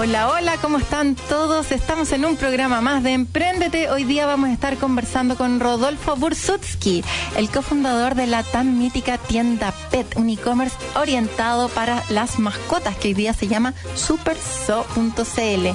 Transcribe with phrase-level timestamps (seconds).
[0.00, 1.72] Hola, hola, ¿cómo están todos?
[1.72, 3.90] Estamos en un programa más de Emprendete.
[3.90, 7.02] Hoy día vamos a estar conversando con Rodolfo Bursutsky,
[7.36, 13.08] el cofundador de la tan mítica tienda Pet, un e-commerce orientado para las mascotas que
[13.08, 15.66] hoy día se llama superso.cl.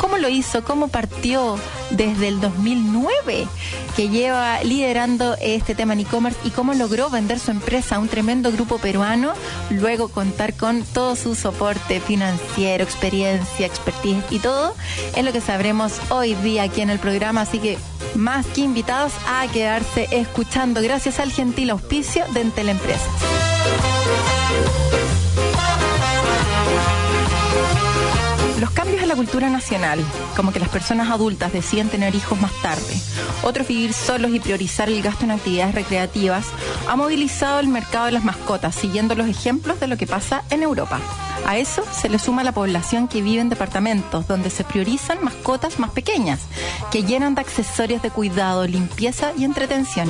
[0.00, 0.64] ¿Cómo lo hizo?
[0.64, 1.58] ¿Cómo partió
[1.90, 3.46] desde el 2009
[3.94, 8.08] que lleva liderando este tema en e-commerce y cómo logró vender su empresa a un
[8.08, 9.32] tremendo grupo peruano,
[9.70, 14.74] luego contar con todo su soporte financiero, experiencia, expertise y todo,
[15.14, 17.78] es lo que sabremos hoy día aquí en el programa, así que
[18.14, 23.08] más que invitados a quedarse escuchando, gracias al gentil auspicio de Entel Empresas.
[28.60, 30.00] Los cambios en la cultura nacional,
[30.34, 32.96] como que las personas adultas deciden tener hijos más tarde,
[33.42, 36.46] otros vivir solos y priorizar el gasto en actividades recreativas,
[36.88, 40.62] ha movilizado el mercado de las mascotas, siguiendo los ejemplos de lo que pasa en
[40.62, 41.00] Europa.
[41.44, 45.78] A eso se le suma la población que vive en departamentos donde se priorizan mascotas
[45.78, 46.40] más pequeñas,
[46.90, 50.08] que llenan de accesorios de cuidado, limpieza y entretención.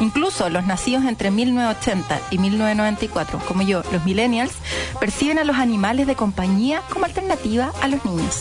[0.00, 4.52] Incluso los nacidos entre 1980 y 1994, como yo, los millennials,
[5.00, 8.40] perciben a los animales de compañía como alternativa a los niños.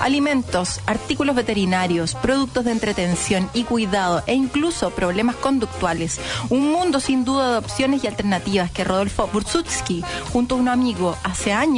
[0.00, 6.20] Alimentos, artículos veterinarios, productos de entretención y cuidado e incluso problemas conductuales.
[6.50, 11.16] Un mundo sin duda de opciones y alternativas que Rodolfo Bursutsky, junto a un amigo
[11.22, 11.69] hace años,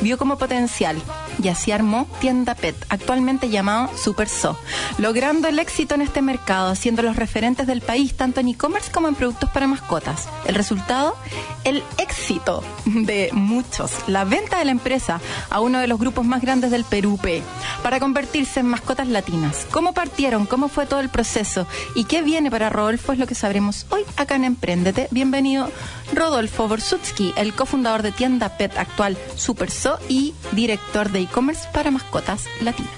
[0.00, 1.00] vio como potencial
[1.42, 4.58] y así armó Tienda Pet, actualmente llamado Super So,
[4.98, 9.06] logrando el éxito en este mercado, siendo los referentes del país tanto en e-commerce como
[9.06, 10.28] en productos para mascotas.
[10.46, 11.14] El resultado,
[11.62, 15.20] el éxito de muchos, la venta de la empresa
[15.50, 17.42] a uno de los grupos más grandes del Perú, P,
[17.82, 19.66] para convertirse en mascotas latinas.
[19.70, 20.46] ¿Cómo partieron?
[20.46, 21.66] ¿Cómo fue todo el proceso?
[21.94, 23.12] ¿Y qué viene para Rodolfo?
[23.12, 25.06] Es lo que sabremos hoy acá en Emprendete.
[25.12, 25.70] Bienvenido,
[26.12, 32.44] Rodolfo Borsutsky, el cofundador de Tienda Pet actual Superso y director de e-commerce para mascotas
[32.60, 32.90] latinas.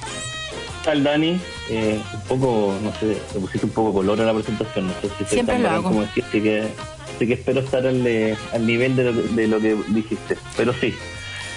[0.83, 1.39] ¿Qué tal, Dani?
[1.69, 4.87] Eh, un poco, no sé, le pusiste un poco color a la presentación.
[4.87, 5.83] No sé si Siempre lo hago.
[5.85, 6.69] Como decir, así que,
[7.17, 10.39] así que espero estar al, eh, al nivel de lo, de lo que dijiste.
[10.57, 10.95] Pero sí.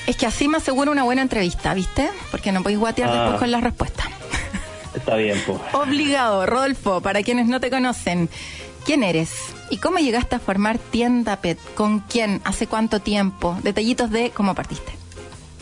[0.07, 2.09] Es que así me aseguro una buena entrevista, ¿viste?
[2.31, 3.13] Porque no podéis guatear Ah.
[3.21, 4.07] después con las respuestas.
[4.93, 5.57] Está bien, pues.
[5.73, 8.29] Obligado, Rodolfo, para quienes no te conocen.
[8.85, 9.31] ¿Quién eres?
[9.73, 11.57] ¿Y cómo llegaste a formar Tienda Pet?
[11.73, 12.41] ¿Con quién?
[12.43, 13.57] ¿Hace cuánto tiempo?
[13.63, 14.91] Detallitos de cómo partiste.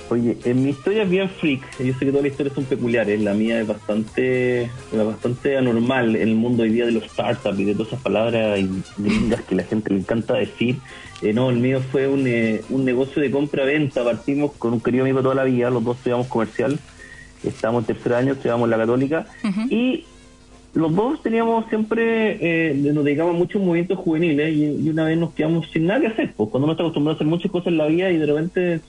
[0.10, 1.62] Oye, en mi historia es bien freak.
[1.80, 3.22] Yo sé que todas las historias son peculiares.
[3.22, 7.64] La mía es bastante, bastante anormal en el mundo hoy día de los startups y
[7.64, 8.60] de todas esas palabras
[8.98, 10.76] gringas que la gente le encanta decir.
[11.22, 14.04] Eh, no, el mío fue un, eh, un negocio de compra-venta.
[14.04, 15.70] Partimos con un querido amigo toda la vida.
[15.70, 16.78] Los dos estudiamos comercial.
[17.46, 19.26] Estábamos en tercer año, estudiamos la católica.
[19.70, 20.04] Y
[20.74, 25.34] los dos teníamos siempre, eh, nos dedicamos a movimientos juveniles y, y una vez nos
[25.34, 26.34] quedamos sin nada que hacer.
[26.36, 28.80] Pues cuando uno está acostumbrado a hacer muchas cosas en la vida y de repente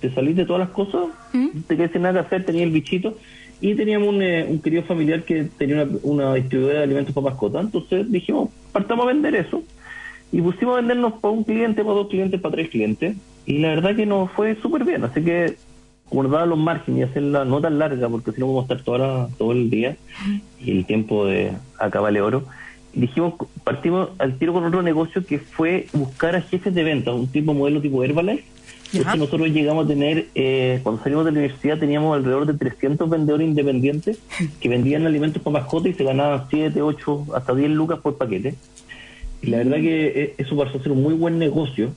[0.00, 1.60] te salís de todas las cosas, ¿Mm?
[1.66, 3.16] te quedas sin nada que hacer, tenía el bichito.
[3.60, 7.30] Y teníamos un, eh, un querido familiar que tenía una, una distribuidora de alimentos para
[7.30, 7.64] mascotas.
[7.64, 9.62] Entonces dijimos, partamos a vender eso.
[10.30, 13.16] Y pusimos a vendernos para un cliente, para dos clientes, para tres clientes.
[13.46, 15.02] Y la verdad que nos fue súper bien.
[15.04, 15.56] Así que
[16.10, 19.28] guardar los márgenes y hacerla no tan larga, porque si no vamos a estar toda
[19.38, 19.96] todo el día
[20.60, 22.44] y el tiempo de acabarle oro.
[22.94, 27.28] Dijimos, partimos al tiro con otro negocio que fue buscar a jefes de ventas, un
[27.28, 28.44] tipo modelo tipo Herbalife.
[28.92, 33.08] Entonces nosotros llegamos a tener, eh, cuando salimos de la universidad teníamos alrededor de 300
[33.10, 34.18] vendedores independientes
[34.60, 38.54] que vendían alimentos para mascotas y se ganaban 7, 8, hasta 10 lucas por paquete.
[39.42, 41.92] Y la verdad que eh, eso pasó a ser un muy buen negocio.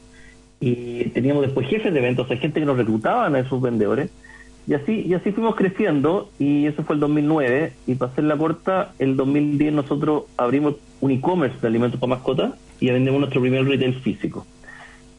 [0.61, 4.11] Y teníamos después jefes de ventas, o sea, gente que nos reclutaban a esos vendedores.
[4.67, 7.73] Y así, y así fuimos creciendo, y eso fue el 2009.
[7.87, 12.53] Y para hacer la corta, el 2010 nosotros abrimos un e-commerce de alimentos para mascotas
[12.79, 14.45] y vendemos nuestro primer retail físico.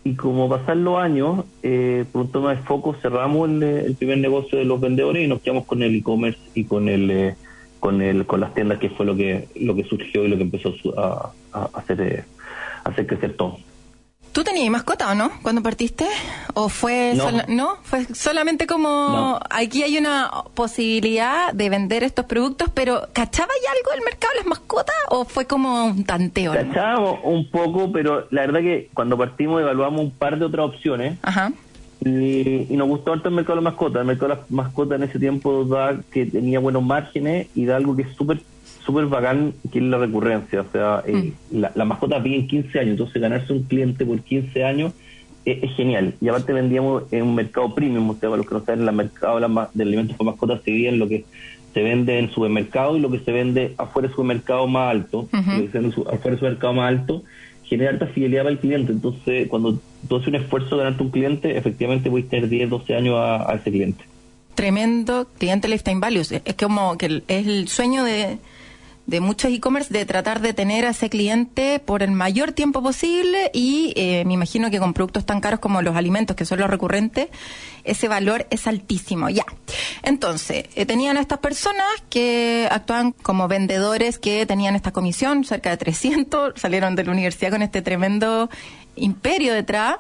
[0.05, 4.59] Y como pasan los años, eh, por un tema de foco, cerramos el, primer negocio
[4.59, 7.35] de los vendedores y nos quedamos con el e-commerce y con el eh,
[7.79, 10.43] con el con las tiendas, que fue lo que lo que surgió y lo que
[10.43, 12.25] empezó a a, hacer eh,
[12.85, 13.59] hacer crecer todo.
[14.33, 16.07] ¿Tú tenías mascota o no cuando partiste?
[16.55, 17.25] ¿O fue, No.
[17.25, 17.77] sola- ¿no?
[17.83, 19.41] fue solamente como No.
[19.51, 24.39] aquí hay una posibilidad de vender estos productos, pero ¿cachaba ya algo del mercado de
[24.39, 26.53] las mascotas o fue como un tanteo?
[26.53, 31.19] Cachábamos un poco, pero la verdad que cuando partimos evaluamos un par de otras opciones
[31.23, 31.53] Ajá.
[32.05, 34.01] Y, nos gustó harto el mercado de las mascotas.
[34.01, 37.77] El mercado de las mascotas en ese tiempo da que tenía buenos márgenes y da
[37.77, 38.41] algo que es súper
[38.85, 40.61] súper bacán, que es la recurrencia.
[40.61, 41.61] O sea, eh, mm.
[41.61, 44.93] la, la, mascota vive 15 años, entonces ganarse un cliente por 15 años
[45.45, 46.15] es, genial.
[46.21, 48.95] Y aparte vendíamos en un mercado premium, o sea, para los que no saben, el
[48.95, 49.41] mercado
[49.75, 51.25] de alimentos para mascotas se divide en lo que
[51.75, 55.29] se vende en supermercado y lo que se vende afuera del supermercado más alto.
[55.33, 57.23] Lo que se vende afuera del supermercado más alto
[57.65, 58.93] genera alta fidelidad para el cliente.
[58.93, 62.95] Entonces, cuando tú haces un esfuerzo de ganarte un cliente, efectivamente puedes tener 10, 12
[62.95, 64.05] años a, ese cliente.
[64.55, 66.33] Tremendo cliente lifetime values.
[66.33, 68.37] Es como que es el sueño de,
[69.07, 73.51] de muchos e-commerce de tratar de tener a ese cliente por el mayor tiempo posible
[73.53, 76.71] y eh, me imagino que con productos tan caros como los alimentos, que son los
[76.71, 77.29] recurrentes,
[77.85, 79.29] ese valor es altísimo.
[79.29, 79.45] Ya.
[80.03, 85.71] Entonces, eh, tenían a estas personas que actuaban como vendedores que tenían esta comisión, cerca
[85.71, 88.51] de 300, salieron de la universidad con este tremendo
[88.95, 89.97] imperio detrás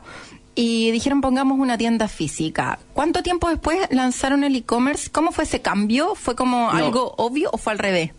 [0.54, 2.78] y dijeron pongamos una tienda física.
[2.92, 5.10] ¿Cuánto tiempo después lanzaron el e-commerce?
[5.10, 6.14] ¿Cómo fue ese cambio?
[6.14, 8.12] ¿Fue como algo obvio o fue al revés?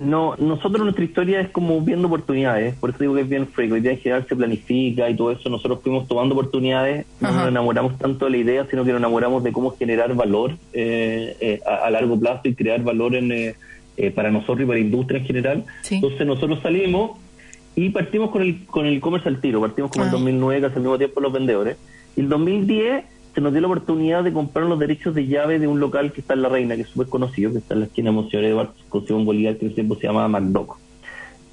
[0.00, 3.74] No, nosotros nuestra historia es como viendo oportunidades, por eso digo que es bien fresco,
[3.74, 7.48] hoy día en general se planifica y todo eso, nosotros fuimos tomando oportunidades, no nos
[7.48, 11.60] enamoramos tanto de la idea, sino que nos enamoramos de cómo generar valor eh, eh,
[11.66, 13.56] a, largo plazo y crear valor en, eh,
[14.14, 15.64] para nosotros y para la industria en general.
[15.90, 17.18] Entonces nosotros salimos
[17.74, 20.76] y partimos con el con el e-commerce al tiro, partimos como en el 2009, casi
[20.76, 21.76] al mismo tiempo los vendedores,
[22.14, 23.04] y el 2010
[23.38, 26.22] se nos dio la oportunidad de comprar los derechos de llave de un local que
[26.22, 28.44] está en La Reina, que es súper conocido, que está en la esquina de Monseñor
[28.44, 30.76] Eduardo, con Simón Bolívar, que en ese tiempo se llamaba MacDoc.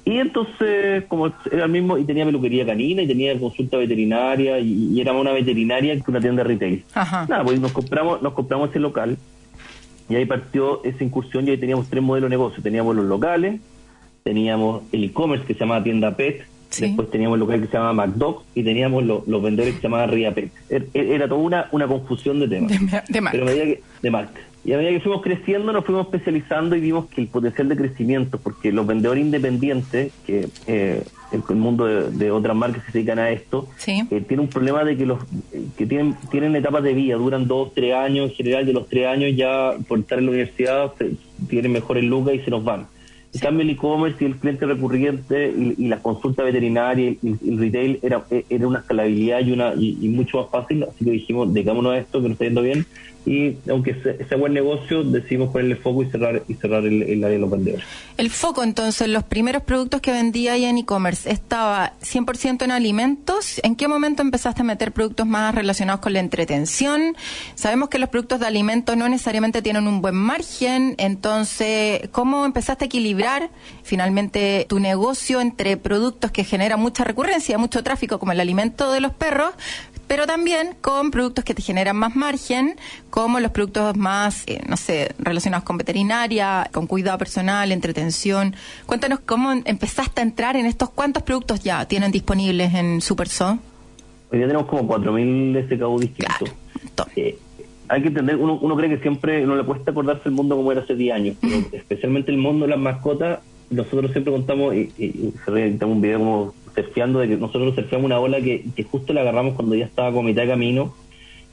[0.04, 5.00] Y entonces, como era el mismo, y tenía peluquería canina, y tenía consulta veterinaria, y,
[5.00, 6.84] era una veterinaria que una tienda de retail.
[6.92, 9.16] Nada, pues nos compramos, nos compramos ese local,
[10.08, 12.64] y ahí partió esa incursión, y ahí teníamos tres modelos de negocio.
[12.64, 13.60] Teníamos los locales,
[14.24, 16.46] teníamos el e-commerce que se llamaba Tienda Pet,
[16.78, 20.10] Después teníamos el local que se llamaba McDog y teníamos los vendedores que se llamaban
[20.10, 20.50] Riapet.
[20.68, 22.70] Er, er, era, toda una, una confusión de temas.
[23.08, 23.38] De, marca.
[23.38, 24.40] Pero que, de marca.
[24.66, 27.76] Y a medida que fuimos creciendo, nos fuimos especializando y vimos que el potencial de
[27.76, 33.30] crecimiento, porque los vendedores independientes, que eh, el, mundo de, otras marcas se dedican a
[33.30, 35.20] esto, eh, tiene un problema de que los
[35.78, 39.06] que tienen tienen etapas de vida, duran dos, tres años, en general de los tres
[39.06, 40.92] años ya por estar en la universidad
[41.48, 42.88] tienen mejores lucas y se nos van.
[43.36, 47.98] En cambio, el e-commerce y el cliente recurrente y, la consulta veterinaria y, el retail
[48.02, 51.98] era, era una escalabilidad y, una, y, mucho más fácil, así que dijimos, dejámonos a
[51.98, 52.86] esto que nos está yendo bien
[53.26, 53.94] y aunque
[54.28, 57.84] sea buen negocio, decidimos ponerle foco y cerrar y cerrar el, área de los vendedores.
[58.16, 63.60] El foco, entonces, los primeros productos que vendía ahí en e-commerce, ¿estaba 100% en alimentos?
[63.64, 67.16] ¿En qué momento empezaste a meter productos más relacionados con la entretención?
[67.56, 72.84] Sabemos que los productos de alimentos no necesariamente tienen un buen margen, entonces, ¿cómo empezaste
[72.84, 73.25] a equilibrar
[73.82, 79.00] finalmente tu negocio entre productos que generan mucha recurrencia, mucho tráfico, como el alimento de
[79.00, 79.54] los perros,
[80.06, 82.76] pero también con productos que te generan más margen,
[83.10, 88.54] como los productos más, eh, no sé, relacionados con veterinaria, con cuidado personal, entretención.
[88.86, 93.58] Cuéntanos cómo empezaste a entrar en estos, cuántos productos ya tienen disponibles en SuperSo.
[94.30, 96.50] Hoy día tenemos como 4.000 SKU distintos.
[97.16, 97.38] Eh,
[97.88, 100.72] hay que entender, uno, uno cree que siempre no le cuesta acordarse el mundo como
[100.72, 103.40] era hace 10 años, pero especialmente el mundo de las mascotas,
[103.70, 108.18] nosotros siempre contamos, y, y, y un video como surfeando, de que nosotros surfeamos una
[108.18, 110.94] ola que, justo la agarramos cuando ya estaba como mitad de camino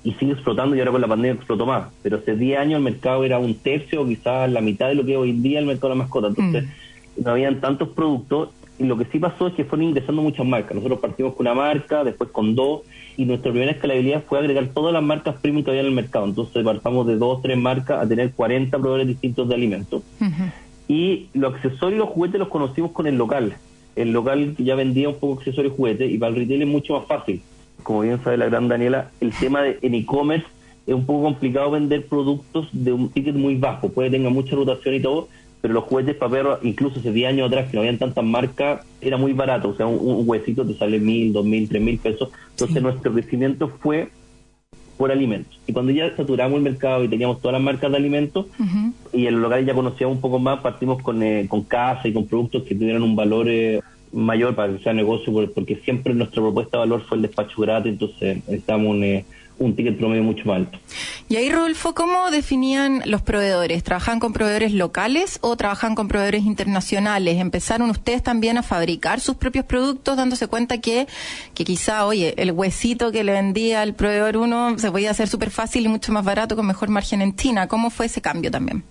[0.04, 1.90] y sigue explotando y ahora con la pandemia explotó más.
[2.02, 5.06] Pero hace 10 años el mercado era un tercio o quizás la mitad de lo
[5.06, 6.28] que hoy en día el mercado de la mascota.
[6.28, 7.24] Entonces mm.
[7.24, 8.50] no habían tantos productos
[8.80, 10.76] y lo que sí pasó es que fueron ingresando muchas marcas.
[10.76, 12.82] Nosotros partimos con una marca, después con dos
[13.18, 16.26] y nuestra primera escalabilidad fue agregar todas las marcas premium que había en el mercado.
[16.26, 20.02] Entonces partamos de dos, tres marcas a tener 40 proveedores distintos de alimentos.
[20.88, 23.56] Y los accesorios y los juguetes los conocimos con el local
[23.96, 26.94] el local ya vendía un poco accesorios y juguetes y para el retail es mucho
[26.94, 27.42] más fácil.
[27.84, 30.48] Como bien sabe la gran Daniela, el tema de en e-commerce
[30.86, 34.96] es un poco complicado vender productos de un ticket muy bajo, puede tener mucha rotación
[34.96, 35.30] y todo,
[35.64, 38.86] pero los juguetes para perros, incluso hace 10 años atrás que no habían tantas marcas,
[39.00, 42.32] era muy barato, o sea, un, huesito te sale mil, dos mil, tres mil pesos.
[42.50, 44.10] Entonces nuestro crecimiento fue
[44.98, 45.58] por alimentos.
[45.66, 48.48] Y cuando ya saturamos el mercado y teníamos todas las marcas de alimentos,
[49.14, 52.14] y en los locales ya conocíamos un poco más, partimos con, eh, con casa y
[52.14, 53.80] con productos que tuvieran un valor eh,
[54.12, 57.94] mayor para que sea negocio, porque siempre nuestra propuesta de valor fue el despacho gratis,
[57.94, 59.24] entonces necesitamos un, eh,
[59.66, 60.80] un ticket promedio mucho más alto.
[61.30, 63.84] Y ahí, Rodolfo, ¿cómo definían los proveedores?
[63.84, 67.40] ¿Trabajan con proveedores locales o trabajan con proveedores internacionales?
[67.40, 71.08] ¿Empezaron ustedes también a fabricar sus propios productos dándose cuenta que,
[71.54, 75.50] que quizá, oye, el huesito que le vendía al proveedor uno se podía hacer súper
[75.50, 77.68] fácil y mucho más barato con mejor margen en China?
[77.68, 78.84] ¿Cómo fue ese cambio también?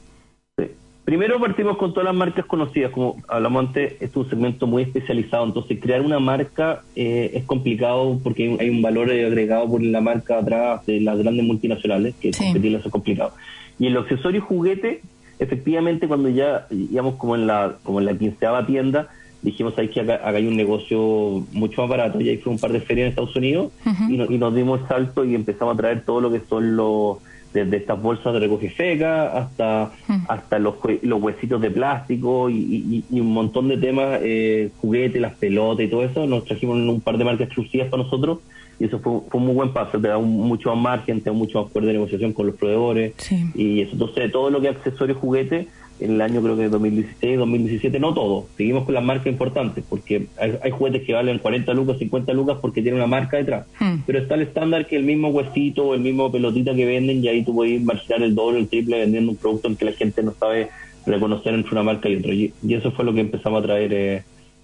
[1.04, 5.44] Primero partimos con todas las marcas conocidas, como hablamos antes, es un segmento muy especializado,
[5.44, 10.38] entonces crear una marca eh, es complicado porque hay un valor agregado por la marca
[10.38, 12.44] atrás de las grandes multinacionales, que sí.
[12.44, 13.32] competirlas es complicado.
[13.80, 15.00] Y en los accesorios juguete,
[15.40, 19.08] efectivamente cuando ya íbamos como en la como en la quinceava tienda,
[19.42, 22.70] dijimos hay que acá, hay un negocio mucho más barato y ahí fue un par
[22.70, 23.72] de ferias en Estados Unidos
[24.08, 27.18] y, y nos dimos el salto y empezamos a traer todo lo que son los
[27.52, 29.92] desde estas bolsas de recoge feca hasta
[30.28, 35.86] hasta los, los huesitos de plástico y, un montón de temas, eh, juguetes, las pelotas
[35.86, 38.38] y todo eso, nos trajimos un par de marcas exclusivas para nosotros
[38.80, 41.36] y eso fue, fue un muy buen paso, te da mucho más margen, te da
[41.36, 43.14] mucho más poder de negociación con los proveedores
[43.54, 45.68] y eso, entonces todo lo que es accesorio juguete
[46.04, 50.26] en el año creo que 2016, 2017, no todo, seguimos con las marcas importantes, porque
[50.38, 54.00] hay, juguetes que valen 40 lucas, 50 lucas porque tienen una marca detrás, hmm.
[54.06, 57.28] pero está el estándar que el mismo huesito o el mismo pelotita que venden y
[57.28, 60.22] ahí tú puedes marcar el doble, el triple vendiendo un producto en que la gente
[60.22, 60.68] no sabe
[61.06, 62.32] reconocer entre una marca y otra.
[62.32, 64.16] Y, eso fue lo que empezamos a traer eh,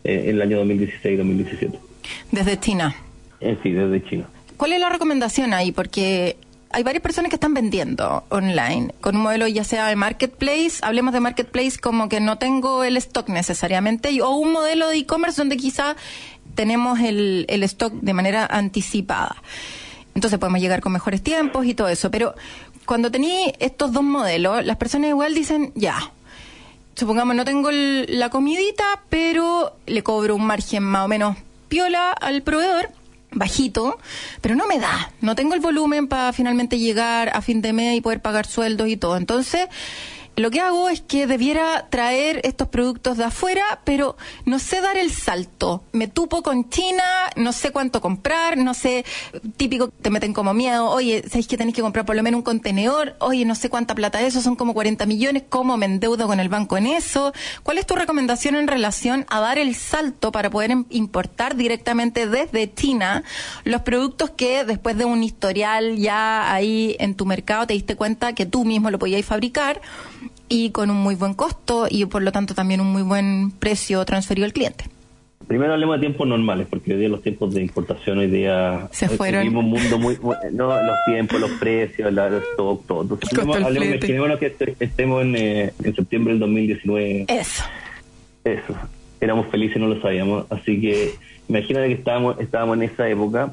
[0.04, 1.78] eh, en el año 2016-2017.
[2.32, 2.94] ¿Desde China?
[3.40, 4.24] Eh, sí, desde China.
[4.56, 5.72] ¿Cuál es la recomendación ahí?
[5.72, 6.36] Porque
[6.70, 11.14] hay varias personas que están vendiendo online con un modelo ya sea de marketplace, hablemos
[11.14, 15.56] de marketplace como que no tengo el stock necesariamente, o un modelo de e-commerce donde
[15.56, 15.96] quizá
[16.54, 19.36] tenemos el, el stock de manera anticipada.
[20.14, 22.10] Entonces podemos llegar con mejores tiempos y todo eso.
[22.10, 22.34] Pero
[22.86, 26.10] cuando tenéis estos dos modelos, las personas igual dicen, ya,
[26.96, 31.36] supongamos no tengo la comidita, pero le cobro un margen más o menos
[31.68, 32.90] piola al proveedor
[33.30, 33.98] bajito,
[34.40, 37.96] pero no me da, no tengo el volumen para finalmente llegar a fin de mes
[37.96, 39.16] y poder pagar sueldos y todo.
[39.16, 39.68] Entonces,
[40.38, 44.96] lo que hago es que debiera traer estos productos de afuera, pero no sé dar
[44.96, 45.82] el salto.
[45.92, 47.02] Me tupo con China,
[47.36, 49.04] no sé cuánto comprar, no sé,
[49.56, 52.44] típico, te meten como miedo, oye, ¿sabéis que tenéis que comprar por lo menos un
[52.44, 53.16] contenedor?
[53.20, 56.40] Oye, no sé cuánta plata es eso, son como 40 millones, ¿cómo me endeudo con
[56.40, 57.32] el banco en eso?
[57.62, 62.72] ¿Cuál es tu recomendación en relación a dar el salto para poder importar directamente desde
[62.72, 63.24] China
[63.64, 68.34] los productos que después de un historial ya ahí en tu mercado te diste cuenta
[68.34, 69.80] que tú mismo lo podías fabricar?
[70.48, 74.04] Y con un muy buen costo y por lo tanto también un muy buen precio
[74.04, 74.84] transferido al cliente.
[75.46, 79.08] Primero hablemos de tiempos normales, porque hoy día los tiempos de importación hoy día se
[79.08, 79.42] fueron.
[79.44, 80.18] Vivimos un mundo muy,
[80.52, 83.02] no, los tiempos, los precios, la, stock, todo.
[83.02, 87.24] Entonces, hablemos, que estemos en, eh, en septiembre del 2019.
[87.28, 87.64] Eso.
[88.44, 88.74] Eso.
[89.22, 90.44] Éramos felices, no lo sabíamos.
[90.50, 91.14] Así que
[91.48, 93.50] imagínate que estábamos, estábamos en esa época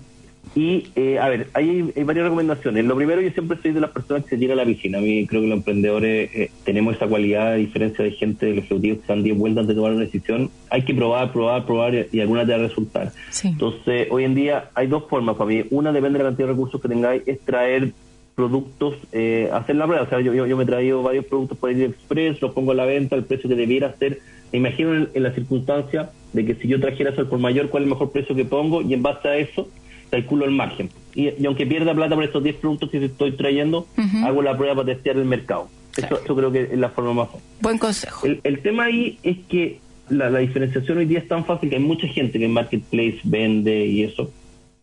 [0.53, 2.85] y, eh, a ver, hay, hay, varias recomendaciones.
[2.85, 4.99] Lo primero, yo siempre soy de las personas que se tira a la piscina.
[4.99, 8.55] A mí creo que los emprendedores eh, tenemos esa cualidad, a diferencia de gente, de
[8.55, 10.49] los ejecutivos que están 10 vueltas antes de tomar una decisión.
[10.69, 13.11] Hay que probar, probar, probar y, alguna te va a resultar.
[13.43, 15.63] Entonces, hoy en día hay dos formas para mí.
[15.71, 17.91] Una depende de la cantidad de recursos que tengáis, es traer
[18.35, 20.03] productos, eh, hacer la prueba.
[20.03, 22.85] O sea, yo, yo, me he traído varios productos por Express, los pongo a la
[22.85, 24.19] venta, el precio que debiera ser.
[24.51, 27.83] Me imagino en, en la circunstancia de que si yo trajera eso por mayor, ¿cuál
[27.83, 28.81] es el mejor precio que pongo?
[28.81, 29.67] Y en base a eso
[30.09, 30.89] calculo el margen.
[31.13, 33.87] Y, aunque pierda plata por estos 10 productos que estoy trayendo,
[34.23, 35.69] hago la prueba para testear el mercado.
[35.97, 37.43] Eso, creo que es la forma más fácil.
[37.61, 38.27] Buen consejo.
[38.43, 42.07] El, tema ahí es que la, diferenciación hoy día es tan fácil que hay mucha
[42.07, 44.29] gente que en Marketplace vende y eso.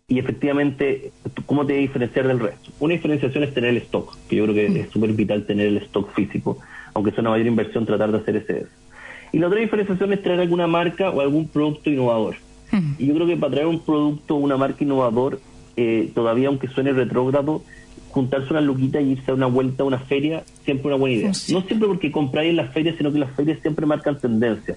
[0.09, 1.13] Y efectivamente,
[1.47, 2.71] ¿cómo te diferenciar del resto?
[2.81, 5.77] Una diferenciación es tener el stock, que yo creo que es súper vital tener el
[5.79, 6.59] stock físico,
[6.95, 8.67] aunque sea una mayor inversión tratar de hacer ese.
[9.33, 12.37] Y la otra diferenciación es traer alguna marca o algún producto innovador.
[12.99, 15.41] Y yo creo que para traer un producto, una marca innovador,
[15.77, 17.63] eh, todavía aunque suene retrógrado,
[18.11, 21.29] juntarse una luquita y irse a una vuelta a una feria, siempre una buena idea.
[21.29, 24.77] No siempre porque compráis en las ferias, sino que las ferias siempre marcan tendencia.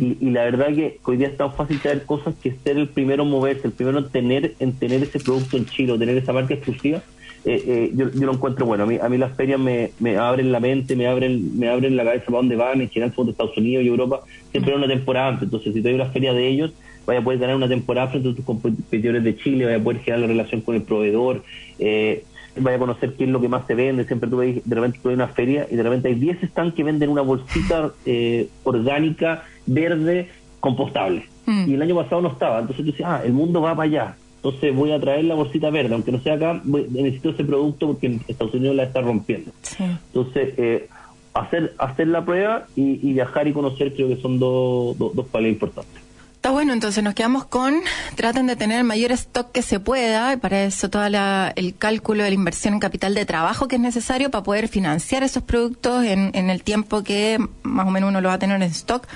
[0.00, 3.22] Y, la verdad que hoy día es tan fácil traer cosas que ser el primero
[3.22, 6.54] en moverse, el primero en tener, en tener ese producto en Chile, tener esa marca
[6.54, 7.02] exclusiva,
[7.44, 8.82] eh, eh, yo, yo, lo encuentro bueno.
[8.82, 11.96] A mí, a mí las ferias me, me abren la mente, me abren me abren
[11.96, 14.88] la cabeza para dónde van, en general de Estados Unidos y Europa, siempre hay una
[14.88, 15.44] temporada antes.
[15.44, 16.72] Entonces, si te hay una feria de ellos,
[17.06, 20.00] vaya a poder ganar una temporada frente a tus competidores de Chile, vaya a poder
[20.00, 21.42] generar la relación con el proveedor,
[21.78, 22.24] eh,
[22.56, 24.04] vaya a conocer qué es lo que más se vende.
[24.04, 27.10] Siempre tú de repente tú una feria y de repente hay 10 stands que venden
[27.10, 30.28] una bolsita eh, orgánica, verde,
[30.60, 31.24] compostable.
[31.46, 31.70] Mm.
[31.70, 32.58] Y el año pasado no estaba.
[32.58, 34.16] Entonces tú dices, ah, el mundo va para allá.
[34.36, 38.06] Entonces voy a traer la bolsita verde, aunque no sea acá, necesito ese producto porque
[38.06, 39.50] en Estados Unidos la está rompiendo.
[39.78, 40.88] Entonces, eh,
[41.34, 46.05] hacer hacer la prueba y, viajar y conocer creo que son dos dos importantes.
[46.46, 47.80] Está bueno, entonces nos quedamos con,
[48.14, 52.22] traten de tener el mayor stock que se pueda, y para eso todo el cálculo
[52.22, 56.04] de la inversión en capital de trabajo que es necesario para poder financiar esos productos
[56.04, 59.08] en, en el tiempo que más o menos uno lo va a tener en stock.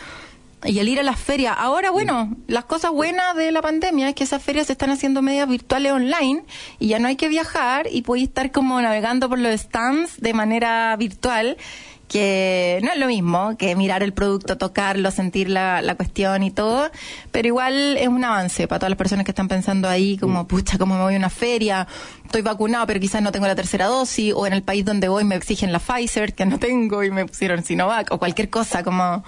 [0.64, 1.54] Y el ir a las ferias.
[1.56, 5.22] Ahora, bueno, las cosas buenas de la pandemia es que esas ferias se están haciendo
[5.22, 6.44] medias virtuales online
[6.78, 10.34] y ya no hay que viajar y podéis estar como navegando por los stands de
[10.34, 11.56] manera virtual
[12.10, 16.50] que no es lo mismo que mirar el producto, tocarlo, sentir la, la cuestión y
[16.50, 16.90] todo,
[17.30, 20.76] pero igual es un avance para todas las personas que están pensando ahí como, pucha,
[20.76, 21.86] ¿cómo me voy a una feria?
[22.24, 25.22] Estoy vacunado, pero quizás no tengo la tercera dosis, o en el país donde voy
[25.22, 29.22] me exigen la Pfizer, que no tengo, y me pusieron Sinovac, o cualquier cosa, como...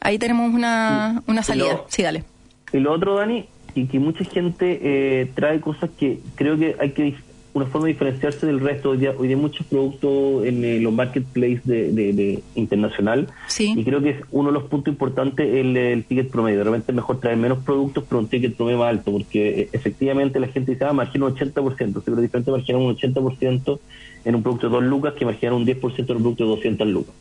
[0.00, 1.82] Ahí tenemos una, una salida.
[1.88, 2.24] sí, dale.
[2.72, 6.90] Y lo otro, Dani, y que mucha gente eh, trae cosas que creo que hay
[6.90, 7.14] que
[7.54, 8.90] una forma de diferenciarse del resto.
[8.90, 13.28] Hoy día, hoy muchos productos en eh, los marketplaces de, internacional
[13.58, 16.62] y creo que es uno de los puntos importantes el, ticket promedio.
[16.62, 20.40] Realmente es mejor traer menos productos pero un ticket promedio más alto porque eh, efectivamente
[20.40, 23.78] la gente dice, ah, margina un 80%, pero diferente marginar un 80%
[24.24, 26.88] en un producto de 2 lucas que marginar un 10% en un producto de 200
[26.88, 27.14] lucas.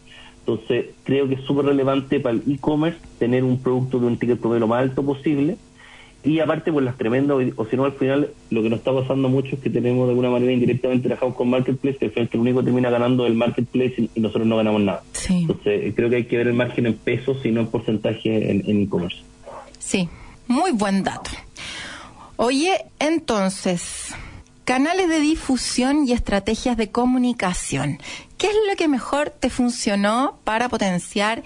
[0.47, 4.39] Entonces, creo que es súper relevante para el e-commerce tener un producto de un ticket
[4.39, 5.57] promedio lo más alto posible
[6.23, 9.29] y aparte, pues las tremendas, o si no, al final lo que nos está pasando
[9.29, 12.39] mucho es que tenemos de alguna manera indirectamente trabajado con Marketplace, que al final el
[12.39, 15.03] único termina ganando el Marketplace y, nosotros no ganamos nada.
[15.29, 18.81] Entonces, creo que hay que ver el margen en pesos y no en porcentaje en
[18.81, 19.17] e-commerce.
[19.79, 20.09] sí,
[20.47, 21.29] muy buen dato.
[22.37, 24.13] Oye, entonces,
[24.65, 27.99] canales de difusión y estrategias de comunicación.
[28.37, 31.43] ¿Qué es lo que mejor te funcionó para potenciar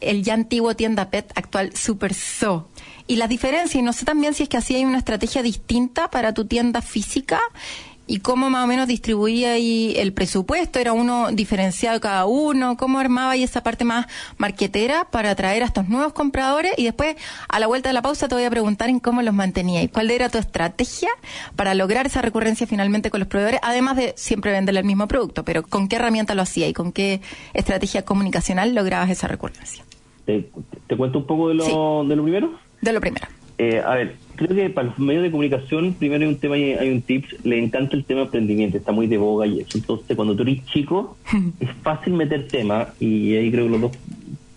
[0.00, 2.68] el ya antiguo tienda PET actual Super So?
[3.08, 6.10] y las diferencias, y no sé también si es que así hay una estrategia distinta
[6.10, 7.40] para tu tienda física
[8.08, 12.98] y cómo más o menos distribuía ahí el presupuesto, era uno diferenciado cada uno, cómo
[12.98, 14.06] armaba ahí esa parte más
[14.38, 17.16] marquetera para atraer a estos nuevos compradores y después
[17.48, 19.88] a la vuelta de la pausa te voy a preguntar en cómo los mantenía y
[19.88, 21.10] cuál era tu estrategia
[21.54, 25.44] para lograr esa recurrencia finalmente con los proveedores, además de siempre venderle el mismo producto,
[25.44, 27.20] pero con qué herramienta lo hacía y con qué
[27.52, 29.84] estrategia comunicacional lograbas esa recurrencia.
[30.24, 30.50] ¿Te,
[30.96, 32.58] cuento un poco de lo, de lo primero?
[32.80, 33.37] De lo primero.
[33.58, 36.90] Eh, a ver, creo que para los medios de comunicación, primero hay un tema, hay
[36.90, 39.76] un tips, le encanta el tema de emprendimiento, está muy de boga y eso.
[39.76, 41.16] Entonces, cuando tú eres chico,
[41.60, 43.92] es fácil meter tema, y ahí creo que los dos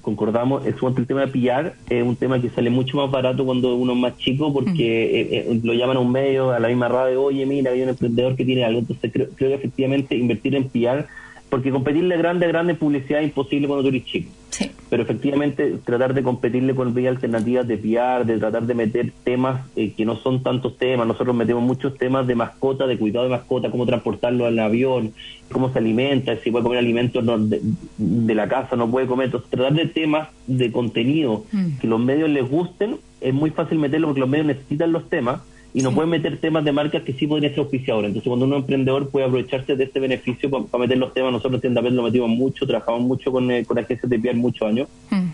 [0.02, 3.76] concordamos, es el tema de pillar, es un tema que sale mucho más barato cuando
[3.76, 6.88] uno es más chico, porque eh, eh, lo llaman a un medio, a la misma
[6.88, 8.80] radio, oye, mira, hay un emprendedor que tiene algo.
[8.80, 11.08] Entonces, creo, creo que efectivamente invertir en pillar
[11.52, 14.32] porque competirle grande a grande publicidad es imposible cuando tú eres chico.
[14.52, 14.72] Sí.
[14.90, 19.62] Pero efectivamente tratar de competirle con vías alternativas de PR, de tratar de meter temas
[19.76, 21.06] eh, que no son tantos temas.
[21.06, 25.12] Nosotros metemos muchos temas de mascota, de cuidado de mascota, cómo transportarlo al avión,
[25.52, 29.26] cómo se alimenta, si puede comer alimentos de, la casa, no puede comer.
[29.26, 31.80] Entonces tratar de temas de contenido mm.
[31.82, 35.42] que los medios les gusten es muy fácil meterlo porque los medios necesitan los temas
[35.74, 38.10] y no pueden meter temas de marcas que sí podrían ser auspiciadores.
[38.10, 41.74] Entonces, cuando un emprendedor puede aprovecharse de este beneficio para, meter los temas, nosotros en
[41.74, 44.90] lo metimos mucho, trabajamos mucho con, eh, con agencias de PR muchos años.
[45.10, 45.30] Mm.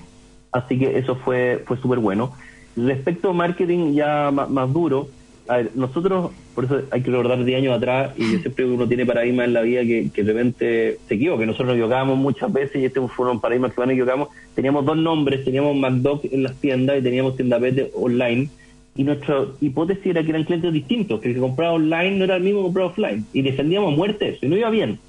[0.52, 2.34] Así que eso fue, fue súper bueno.
[2.76, 5.10] Respecto a marketing ya más, duro,
[5.48, 8.88] a ver, nosotros, por eso hay que recordar de años atrás, y yo siempre uno
[8.88, 12.54] tiene paradigmas en la vida que, que de repente se equivoca, nosotros nos equivocábamos muchas
[12.54, 14.30] veces y este fue un paradigma que van equivocamos.
[14.54, 17.60] Teníamos dos nombres, teníamos MacDoc en las tiendas y teníamos Tienda
[17.96, 18.50] online
[18.98, 22.36] y nuestra hipótesis era que eran clientes distintos, que el que compraba online no era
[22.36, 25.00] el mismo que compraba offline, y defendíamos muerte eso, y no iba bien.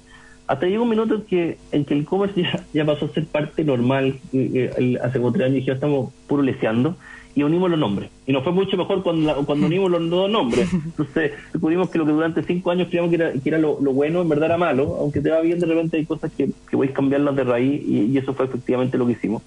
[0.45, 2.41] Hasta llegó un minuto en que, en que el e-commerce
[2.73, 4.19] ya, pasó a ser parte normal,
[5.01, 6.95] hace como tres años ya estamos puro leseando,
[7.33, 8.09] y unimos los nombres.
[8.27, 10.71] Y nos fue mucho mejor cuando, cuando unimos los dos nombres.
[10.73, 14.21] Entonces descubrimos que lo que durante cinco años creíamos que era, que era lo, bueno,
[14.21, 16.93] en verdad era malo, aunque te va bien, de repente hay cosas que, que a
[16.93, 19.41] cambiarlas de raíz, y, y eso fue efectivamente lo que hicimos.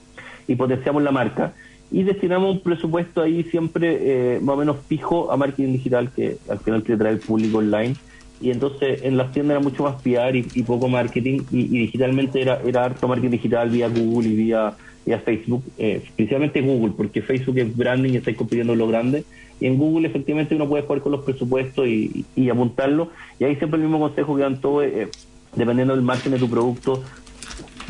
[0.48, 1.52] Y potenciamos la marca
[1.92, 6.38] y destinamos un presupuesto ahí siempre eh, más o menos fijo a marketing digital, que
[6.48, 7.94] al final quiere traer el público online.
[8.40, 12.60] Y entonces en las tiendas era mucho más PR y, poco marketing, y, digitalmente era,
[12.66, 14.72] era harto marketing digital vía Google y vía,
[15.04, 19.24] vía Facebook, eh, principalmente Google, porque Facebook es branding y está compitiendo lo grande.
[19.60, 23.10] Y en Google efectivamente uno puede jugar con los presupuestos y, y apuntarlo.
[23.38, 25.08] Y ahí siempre el mismo consejo que dan todos, eh,
[25.54, 27.04] dependiendo del margen de tu producto,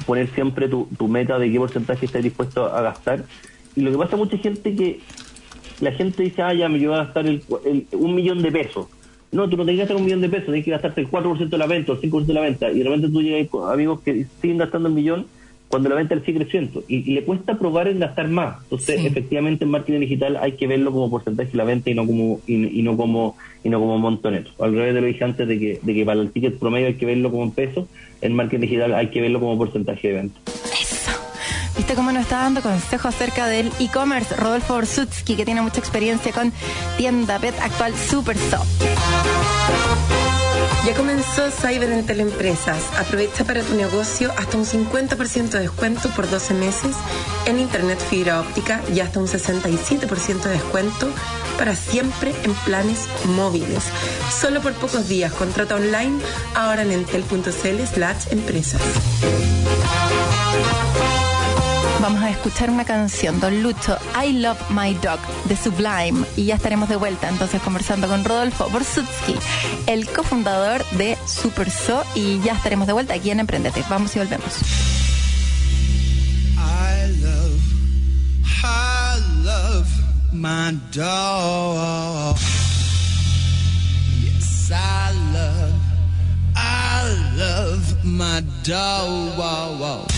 [0.06, 3.24] poner siempre tu, tu meta de qué porcentaje estás dispuesto a gastar
[3.76, 5.00] y lo que pasa mucha gente que
[5.80, 7.42] la gente dice, ah, ya me llevo a gastar el,
[7.92, 8.86] un millón de pesos.
[9.32, 11.48] No, tú no tienes que gastar un millón de pesos, tienes que gastarte el 4%
[11.48, 12.70] de la venta o el 5% de la venta.
[12.70, 15.26] Y de repente tú llegas con amigos que siguen gastando un millón
[15.72, 16.84] cuando la venta sigue creciendo.
[16.86, 18.62] Y, le cuesta probar en gastar más.
[18.64, 22.06] Entonces, efectivamente, en marketing digital hay que verlo como porcentaje de la venta y no
[22.06, 24.50] como y, no como y no como montoneto.
[24.62, 26.94] Al revés de lo dije antes de que, de que para el ticket promedio hay
[26.94, 27.88] que verlo como en peso,
[28.20, 30.40] en marketing digital hay que verlo como porcentaje de venta.
[31.76, 34.36] ¿Viste cómo nos está dando consejos acerca del e-commerce?
[34.36, 36.52] Rodolfo Orsutsky, que tiene mucha experiencia con
[36.96, 38.68] tienda pet actual Super Soft.
[40.86, 42.82] Ya comenzó Cyber en Teleempresas.
[42.98, 46.96] Aprovecha para tu negocio hasta un 50% de descuento por 12 meses
[47.46, 51.08] en Internet fibra óptica y hasta un 67% de descuento
[51.56, 53.06] para siempre en planes
[53.36, 53.84] móviles.
[54.40, 55.32] Solo por pocos días.
[55.32, 56.18] Contrata online
[56.54, 58.82] ahora en entel.cl slash empresas.
[62.02, 66.26] Vamos a escuchar una canción, Don Lucho, I Love My Dog, de Sublime.
[66.36, 69.36] Y ya estaremos de vuelta entonces conversando con Rodolfo Borsutsky,
[69.86, 72.02] el cofundador de Super So.
[72.16, 73.84] Y ya estaremos de vuelta aquí en Emprendete.
[73.88, 74.52] Vamos y volvemos.
[76.58, 77.62] I love,
[78.64, 79.86] I love
[80.32, 82.36] my dog.
[84.20, 85.72] Yes, I love,
[86.56, 90.08] I love my dog.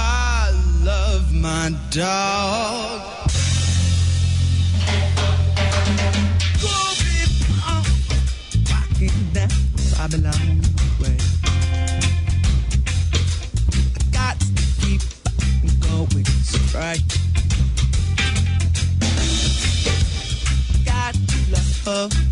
[0.00, 0.50] I
[0.82, 3.20] love my dog.
[10.00, 10.62] Babylon
[10.98, 11.16] way.
[14.10, 14.46] got to
[14.80, 15.02] keep
[15.78, 17.02] going straight.
[20.86, 22.29] Got to love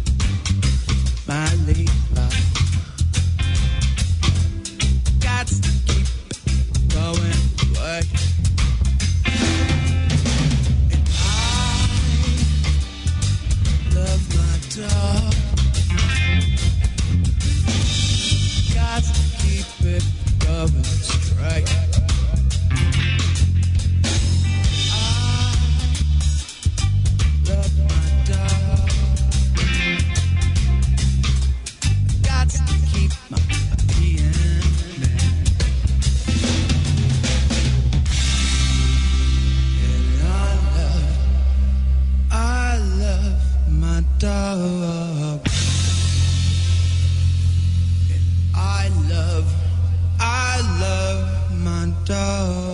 [52.09, 52.68] love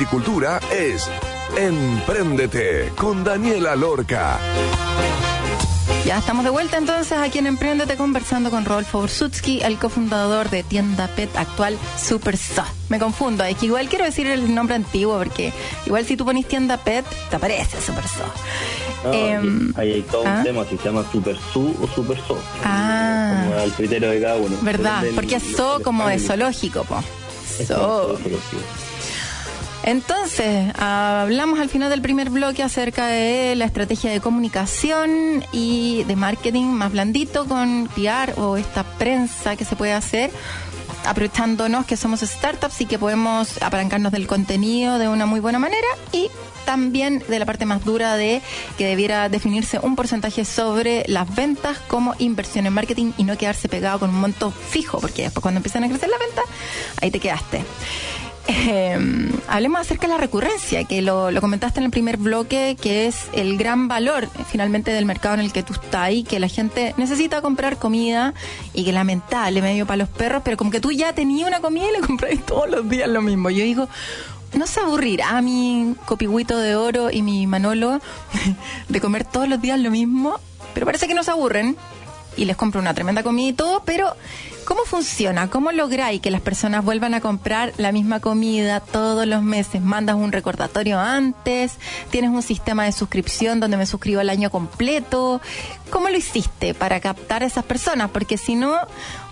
[0.00, 1.10] agricultura es
[1.58, 4.38] Empréndete con Daniela Lorca.
[6.06, 10.62] Ya estamos de vuelta entonces aquí en Emprendete conversando con Rodolfo Borsutsky, el cofundador de
[10.62, 12.64] tienda pet actual Super So.
[12.88, 15.52] Me confundo, es que igual quiero decir el nombre antiguo porque
[15.84, 18.24] igual si tú pones tienda pet te aparece Super So.
[19.04, 20.36] No, Em, ahí hay todo ¿ah?
[20.38, 22.38] un tema, si se llama Super Su o Super So.
[22.64, 24.56] Ah, como al criterio de cada uno.
[24.62, 25.04] ¿Verdad?
[25.14, 27.02] Porque es del como de zoológico, po.
[27.66, 28.38] Zoológico.
[29.82, 36.16] Entonces, hablamos al final del primer bloque acerca de la estrategia de comunicación y de
[36.16, 40.30] marketing más blandito con PR o esta prensa que se puede hacer,
[41.06, 45.88] aprovechándonos que somos startups y que podemos apalancarnos del contenido de una muy buena manera
[46.12, 46.28] y
[46.66, 48.42] también de la parte más dura de
[48.76, 53.68] que debiera definirse un porcentaje sobre las ventas como inversión en marketing y no quedarse
[53.68, 56.44] pegado con un monto fijo, porque después cuando empiezan a crecer las ventas,
[57.00, 57.64] ahí te quedaste.
[58.52, 58.98] Eh,
[59.46, 63.56] hablemos acerca de la recurrencia, que lo, comentaste en el primer bloque, que es el
[63.56, 66.92] gran valor eh, finalmente del mercado en el que tú estás y que la gente
[66.96, 68.34] necesita comprar comida
[68.74, 71.84] y que lamentable medio para los perros, pero como que tú ya tenías una comida
[71.88, 73.50] y le compráis todos los días lo mismo.
[73.50, 73.88] Yo digo,
[74.54, 78.00] ¿no se aburrirá mi copigüito de oro y mi Manolo
[78.88, 80.40] de comer todos los días lo mismo?
[80.74, 81.76] Pero parece que no se aburren
[82.36, 84.16] y les compro una tremenda comida y todo, pero
[84.70, 85.50] ¿cómo funciona?
[85.50, 89.82] ¿Cómo lográis que las personas vuelvan a comprar la misma comida todos los meses?
[89.82, 91.72] ¿Mandas un recordatorio antes?
[92.10, 95.40] ¿Tienes un sistema de suscripción donde me suscribo el año completo?
[95.90, 98.10] ¿Cómo lo hiciste para captar a esas personas?
[98.10, 98.76] Porque si no,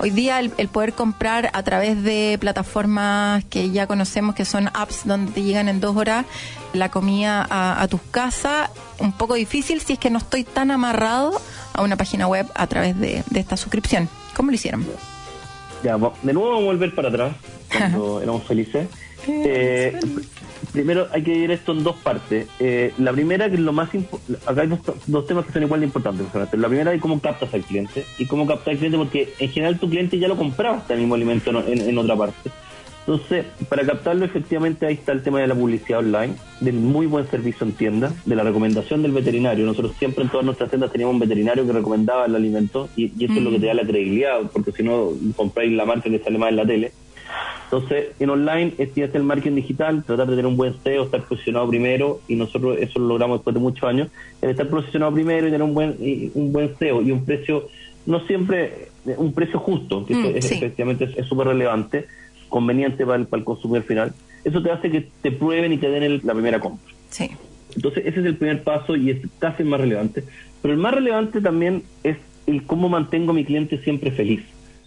[0.00, 5.02] hoy día el, poder comprar a través de plataformas que ya conocemos, que son apps
[5.04, 6.26] donde te llegan en dos horas
[6.72, 10.72] la comida a, a tus casas, un poco difícil si es que no estoy tan
[10.72, 11.40] amarrado
[11.74, 14.08] a una página web a través de, de esta suscripción.
[14.34, 14.84] ¿Cómo lo hicieron?
[15.82, 17.36] Ya, de nuevo vamos a volver para atrás,
[17.70, 18.88] cuando éramos felices.
[19.26, 20.24] Eh, pr-
[20.72, 22.46] primero hay que dividir esto en dos partes.
[22.60, 23.90] Eh, la primera, que es lo más
[24.46, 26.26] acá hay dos, dos temas que son igual de importantes.
[26.52, 28.04] La primera es cómo captas al cliente.
[28.18, 31.14] Y cómo captar al cliente, porque en general tu cliente ya lo compraba este mismo
[31.14, 32.50] alimento en, en- en otra parte.
[33.08, 37.26] Entonces, para captarlo, efectivamente, ahí está el tema de la publicidad online, del muy buen
[37.30, 39.64] servicio en tienda, de la recomendación del veterinario.
[39.64, 43.24] Nosotros siempre en todas nuestras tiendas teníamos un veterinario que recomendaba el alimento y, y
[43.24, 46.18] eso es lo que te da la credibilidad, porque si no, compráis la marca que
[46.18, 46.92] sale más en la tele.
[47.64, 51.22] Entonces, en online es tienes el marketing digital, tratar de tener un buen SEO, estar
[51.22, 54.08] posicionado primero, y nosotros eso lo logramos después de muchos años,
[54.42, 57.68] el estar posicionado primero y tener un buen y un buen SEO y un precio,
[58.04, 60.54] no siempre eh, un precio justo, que Mm, eso es- sí.
[60.56, 62.06] efectivamente es- es súper relevante,
[62.48, 64.12] conveniente para el, para el consumidor final.
[64.44, 66.92] Eso te hace que te prueben y te den el- la primera compra.
[67.10, 67.30] Sí.
[67.74, 70.24] Entonces, ese es el primer paso y es casi el más relevante.
[70.62, 74.40] Pero el más relevante también es el cómo mantengo a mi cliente siempre feliz.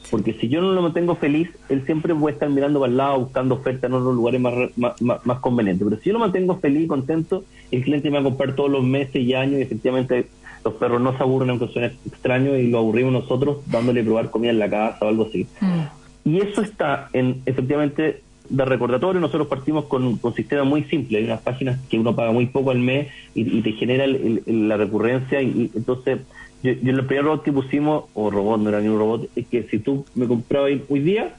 [0.10, 3.19] Porque si yo no lo mantengo feliz, él siempre puede estar mirando para el lado,
[3.19, 5.88] buscando ofertas en otros lugares más, más, más- convenientes.
[5.88, 8.71] Pero si yo lo mantengo feliz y contento, el cliente me va a comprar todos
[8.71, 10.28] los meses y años y efectivamente
[10.65, 14.52] los perros no se aburren aunque suene extraño y lo aburrimos nosotros dándole probar comida
[14.52, 15.47] en la casa o algo así.
[15.62, 16.00] Mm.
[16.25, 19.19] Y eso está en, efectivamente, de recordatorio.
[19.21, 21.19] Nosotros partimos con, con sistemas muy simples.
[21.19, 24.15] Hay unas páginas que uno paga muy poco al mes y, y te genera el-
[24.15, 25.41] el- el- la recurrencia.
[25.41, 26.19] Y, y entonces,
[26.63, 29.47] yo, yo el primer robot que pusimos, o robot, no era ni un robot, es
[29.47, 31.34] que si tú me comprabas hoy día,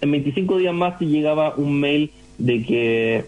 [0.00, 3.24] en 25 días más te llegaba un mail de que,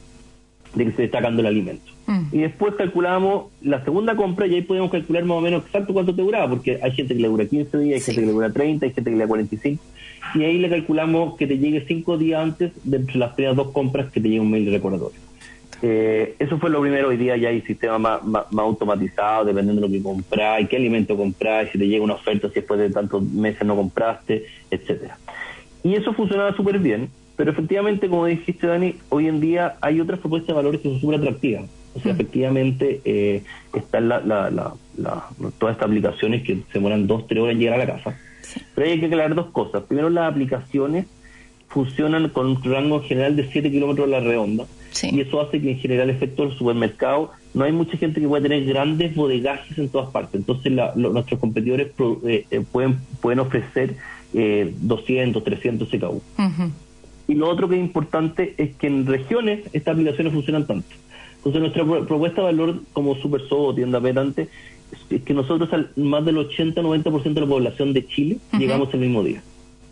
[0.75, 1.85] de que se está sacando el alimento.
[2.07, 2.23] Mm.
[2.33, 6.15] Y después calculamos la segunda compra y ahí podemos calcular más o menos exacto cuánto
[6.15, 8.07] te duraba, porque hay gente que le dura 15 días, hay Sí.
[8.13, 9.83] gente que le dura 30, hay gente que le dura 45.
[10.35, 13.73] Y ahí le calculamos que te llegue 5 días antes de entre las primeras dos
[13.73, 15.21] compras que te llegue un mail de recordatorio.
[15.83, 17.09] Eh, eso fue lo primero.
[17.09, 20.77] Hoy día ya hay sistemas más, más, más automatizados, dependiendo de lo que compras, qué
[20.77, 25.19] alimento compras, si te llega una oferta, si después de tantos meses no compraste, etcétera.
[25.85, 30.19] Y eso funcionaba súper bien, pero efectivamente, como dijiste, Dani, hoy en día hay otras
[30.21, 31.65] propuestas de valores que son súper atractivas.
[31.95, 33.43] O sea, efectivamente, eh,
[33.75, 37.61] están la, la, la, la- todas estas aplicaciones que se demoran dos, tres horas en
[37.61, 38.19] llegar a la casa.
[38.75, 39.83] Pero hay que aclarar dos cosas.
[39.85, 41.07] Primero, las aplicaciones
[41.69, 44.67] funcionan con un rango general de 7 kilómetros a la redonda.
[44.93, 45.11] Sí.
[45.13, 48.43] Y eso hace que en general, efecto del supermercado, no hay mucha gente que pueda
[48.43, 50.37] tener grandes bodegajes en todas partes.
[50.41, 53.97] Entonces, la- lo- nuestros competidores pro- eh, eh, pueden, pueden ofrecer
[54.35, 56.21] eh, 200, 300 CKU.
[57.29, 60.89] Y lo otro que es importante es que en regiones estas aplicaciones funcionan tanto.
[61.39, 64.49] Entonces nuestra pro- propuesta de valor como Super o tienda petante
[65.25, 69.43] que nosotros al más del 80-90% de la población de Chile llegamos el mismo día.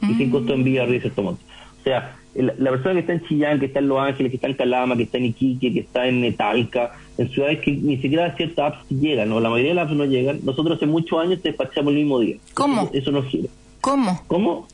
[0.02, 1.40] Y sin costo de envío arriba de cierto monto.
[1.80, 4.36] O sea, el- la persona que está en Chillán, que está en Los Ángeles, que
[4.36, 7.96] está en Calama, que está en Iquique, que está en Talca, en ciudades que ni
[7.98, 11.18] siquiera ciertas apps llegan, o la mayoría de las apps no llegan, nosotros hace muchos
[11.20, 12.36] años despachamos el mismo día.
[12.54, 12.82] ¿Cómo?
[12.82, 13.48] Eso, eso nos gira.
[13.80, 14.20] ¿Cómo?
[14.26, 14.66] ¿Cómo?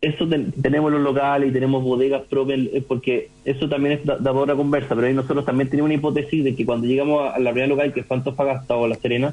[0.00, 4.16] Eso ten- tenemos los locales y tenemos bodegas propias, eh, porque eso también es da,
[4.18, 7.34] da otra conversa, pero ahí nosotros también tenemos una hipótesis de que cuando llegamos a,
[7.36, 9.32] a la primera local, que fue Antofagasta o La Serena,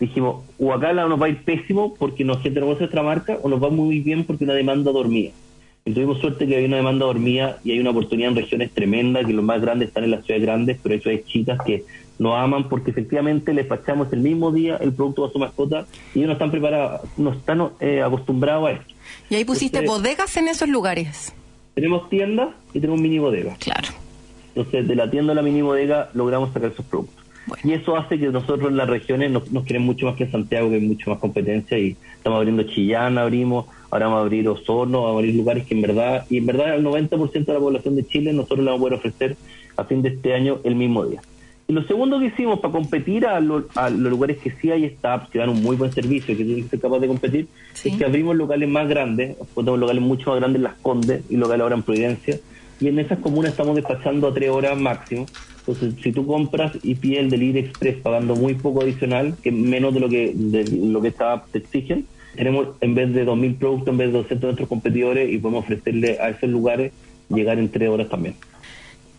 [0.00, 3.02] dijimos, o acá la- nos va a ir pésimo porque nos gente no conoce nuestra
[3.02, 5.30] marca, o nos va muy bien porque una demanda dormida.
[5.84, 9.24] Y tuvimos suerte que había una demanda dormida y hay una oportunidad en regiones tremendas,
[9.24, 11.84] que los más grandes están en las ciudades grandes, pero hay ciudades chicas que
[12.18, 16.18] nos aman porque efectivamente les despachamos el mismo día el producto a su mascota y
[16.18, 18.94] ellos no están preparados, no están eh, acostumbrados a esto.
[19.30, 21.32] Y ahí pusiste Entonces- bodegas en esos lugares.
[21.74, 23.56] Tenemos tiendas y tenemos mini bodegas.
[23.58, 23.88] Claro.
[24.54, 27.22] Entonces, de la tienda a la mini bodega logramos sacar esos productos.
[27.46, 27.62] Bueno.
[27.64, 30.32] Y eso hace que nosotros en las regiones nos, nos queremos mucho más que en
[30.32, 31.78] Santiago, que hay mucho más competencia.
[31.78, 35.74] Y estamos abriendo Chillán, abrimos, ahora vamos a abrir Osorno, vamos a abrir lugares que
[35.74, 38.78] en verdad, y en verdad el 90% de la población de Chile nosotros le vamos
[38.80, 39.36] a poder ofrecer
[39.76, 41.20] a fin de este año el mismo día.
[41.68, 44.84] Y lo segundo que hicimos para competir a, lo- a los lugares que sí hay
[44.84, 47.88] staff, que dan un muy buen servicio, que tienen que ser capaz de competir, Sí.
[47.88, 51.36] es que abrimos locales más grandes, tenemos locales mucho más grandes en Las Condes y
[51.36, 52.38] locales ahora en Providencia,
[52.80, 55.26] y en esas comunas estamos despachando a tres horas máximo.
[55.66, 59.92] Entonces, si tú compras y pides el delivery express pagando muy poco adicional, que menos
[59.92, 63.88] de lo que de lo que está, te exigen, tenemos en vez de 2.000 productos,
[63.88, 66.92] en vez de 200 de nuestros competidores y podemos ofrecerle a esos lugares
[67.28, 68.36] llegar en tres horas también.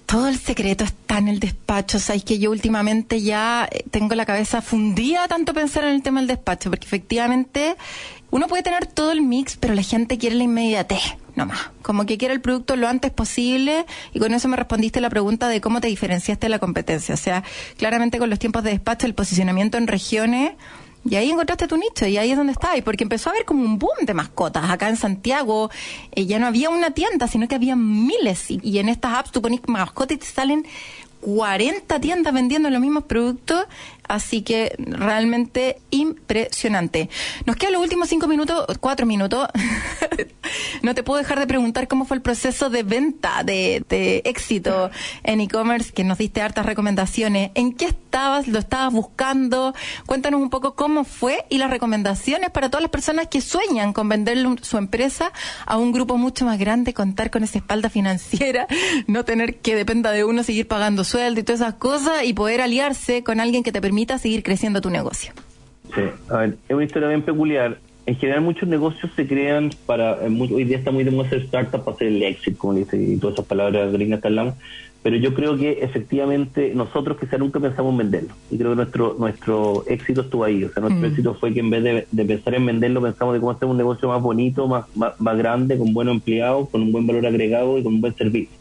[0.05, 1.99] Todo el secreto está en el despacho.
[1.99, 6.21] Sabes que yo últimamente ya eh, tengo la cabeza fundida tanto pensar en el tema
[6.21, 7.75] del despacho, porque efectivamente
[8.31, 11.69] uno puede tener todo el mix, pero la gente quiere la inmediatez, nomás.
[11.83, 15.47] Como que quiere el producto lo antes posible, y con eso me respondiste la pregunta
[15.47, 17.13] de cómo te diferenciaste de la competencia.
[17.13, 17.43] O sea,
[17.77, 20.53] claramente con los tiempos de despacho, el posicionamiento en regiones.
[21.09, 23.63] Y ahí encontraste tu nicho y ahí es donde estabas, porque empezó a haber como
[23.63, 24.69] un boom de mascotas.
[24.69, 25.69] Acá en Santiago
[26.11, 28.51] eh, ya no había una tienda, sino que había miles.
[28.51, 30.65] Y, y en estas apps tú pones mascotas y te salen
[31.21, 33.65] 40 tiendas vendiendo los mismos productos.
[34.07, 37.09] Así que realmente impresionante.
[37.45, 39.47] Nos quedan los últimos cinco minutos, cuatro minutos.
[40.81, 44.89] no te puedo dejar de preguntar cómo fue el proceso de venta, de, éxito
[45.23, 47.51] en e-commerce, que nos diste hartas recomendaciones.
[47.55, 48.47] ¿En qué estabas?
[48.47, 49.73] ¿Lo estabas buscando?
[50.05, 54.09] Cuéntanos un poco cómo fue y las recomendaciones para todas las personas que sueñan con
[54.09, 55.31] venderle un- su empresa
[55.65, 58.67] a un grupo mucho más grande, contar con esa espalda financiera,
[59.07, 62.61] no tener que dependa de uno seguir pagando sueldo y todas esas cosas y poder
[62.61, 65.33] aliarse con alguien que te permita seguir creciendo tu negocio.
[65.95, 67.79] Sí, a ver, es una historia bien peculiar.
[68.05, 71.39] En general muchos negocios se crean para, eh, hoy día está muy de moda hacer
[71.45, 74.53] startup para hacer el éxito, como dice, y todas esas palabras gringas que hablamos,
[75.01, 79.15] pero yo creo que efectivamente nosotros quizá nunca pensamos en venderlo, y creo que nuestro
[79.17, 81.11] nuestro éxito estuvo ahí, o sea, nuestro Mm.
[81.11, 83.77] éxito fue que en vez de, de pensar en venderlo, pensamos de cómo hacer un
[83.77, 87.79] negocio más bonito, más, más, más grande, con buenos empleados, con un buen valor agregado
[87.79, 88.55] y con un buen servicio.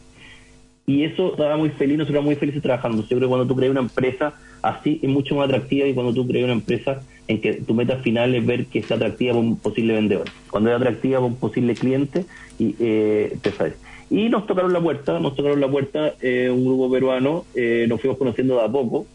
[0.89, 3.01] Y eso estaba muy feliz, nosotros éramos muy felices trabajando.
[3.01, 6.13] Yo creo que cuando tú creas una empresa así es mucho más atractiva y cuando
[6.13, 9.45] tú creas una empresa en que tu meta final es ver que sea atractiva para
[9.45, 10.29] un posible vendedor.
[10.49, 12.25] Cuando es atractiva para un posible cliente,
[12.57, 13.73] y eh, te sabes.
[14.09, 17.99] Y nos tocaron la puerta, nos tocaron la puerta eh, un grupo peruano, eh, nos
[17.99, 19.05] fuimos conociendo de a poco,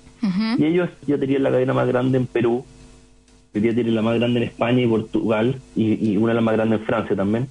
[0.58, 2.66] y ellos ya tenían la cadena más grande en Perú,
[3.54, 6.44] hoy día tienen la más grande en España y Portugal, y, y una de las
[6.44, 7.48] más grandes en Francia también.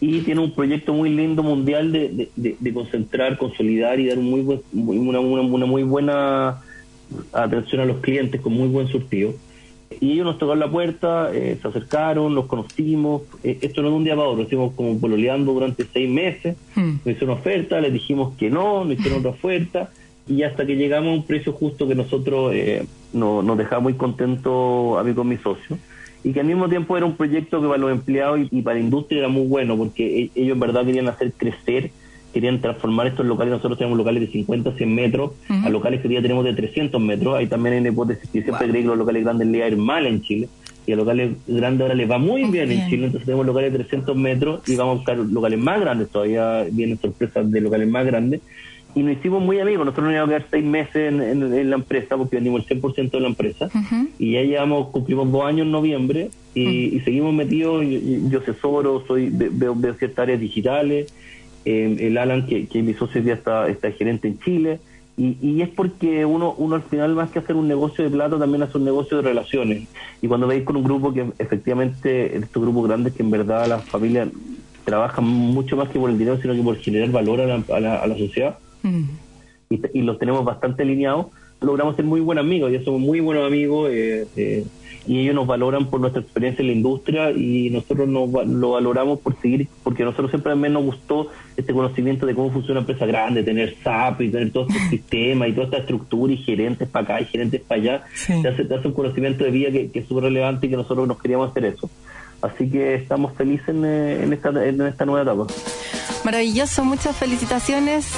[0.00, 4.18] Y tiene un proyecto muy lindo mundial de, de- de- de concentrar, consolidar y dar
[4.18, 6.60] un muy buen- una, una- una muy buena
[7.32, 9.32] atención a los clientes con muy buen surtido.
[10.00, 13.22] Y ellos nos tocaron la puerta, eh, se acercaron, los conocimos.
[13.44, 16.56] Eh, esto no es de un día para otro, estuvimos como pololeando durante seis meses.
[16.74, 16.96] Hmm.
[17.04, 19.90] Nos hicieron una oferta, les dijimos que no, nos hicieron otra oferta.
[20.28, 23.94] Y hasta que llegamos a un precio justo que nosotros eh, no- nos dejaba muy
[23.94, 25.78] contentos a mí con mi socio.
[26.28, 28.74] Y que al mismo tiempo era un proyecto que para los empleados y, y para
[28.78, 31.90] la industria era muy bueno, porque e- ellos en verdad querían hacer crecer,
[32.34, 33.52] querían transformar estos locales.
[33.52, 36.52] Nosotros tenemos locales de 50 a 100 metros, a locales que hoy día tenemos de
[36.52, 37.36] 300 metros.
[37.36, 38.70] Ahí también hay una hipótesis que siempre Wow.
[38.70, 40.48] creí que los locales grandes les iba a ir mal en Chile.
[40.84, 42.70] Y a locales grandes ahora les va muy bien.
[42.72, 43.06] en Chile.
[43.06, 46.08] Entonces tenemos locales de 300 metros y vamos a buscar locales más grandes.
[46.10, 48.40] Todavía vienen sorpresas de locales más grandes.
[48.96, 49.84] Y nos hicimos muy amigos.
[49.84, 52.80] Nosotros nos íbamos a quedar seis meses en, en- en la empresa porque vendimos el
[52.80, 53.68] 100% de la empresa.
[54.18, 57.84] Y ya llevamos, cumplimos dos años en noviembre y, y seguimos metidos.
[57.86, 57.98] Yo,
[58.30, 61.12] yo- asesoro, soy, ve- veo, veo ciertas áreas digitales.
[61.66, 64.80] Eh, el Alan, que, que mi socio ya está, está gerente en Chile.
[65.18, 68.38] Y, y es porque uno, uno al final, más que hacer un negocio de plata,
[68.38, 69.82] también hace un negocio de relaciones.
[70.22, 73.84] Y cuando veis con un grupo que efectivamente, estos grupos grandes que en verdad las
[73.84, 74.28] familias
[74.84, 77.80] trabajan mucho más que por el dinero, sino que por generar valor a la, a
[77.80, 79.04] la, a la sociedad, Mm.
[79.70, 81.26] y, y los tenemos bastante alineados,
[81.60, 84.64] logramos ser muy buenos amigos, ya somos muy buenos amigos eh, eh,
[85.06, 89.20] y ellos nos valoran por nuestra experiencia en la industria y nosotros nos, lo valoramos
[89.20, 92.88] por seguir, porque a nosotros siempre también nos gustó este conocimiento de cómo funciona una
[92.88, 96.88] empresa grande, tener SAP y tener todo este sistema y toda esta estructura y gerentes
[96.88, 98.42] para acá y gerentes para allá, Sí.
[98.42, 100.76] te, hace, te hace un conocimiento de vida que, que es súper relevante y que
[100.76, 101.88] nosotros nos queríamos hacer eso.
[102.42, 105.46] Así que estamos felices en, eh, en esta, en esta nueva etapa.
[106.24, 108.12] Maravilloso, muchas felicitaciones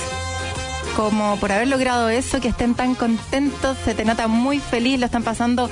[0.99, 5.07] como por haber logrado eso, que estén tan contentos, se te nota muy feliz, lo
[5.07, 5.71] están pasando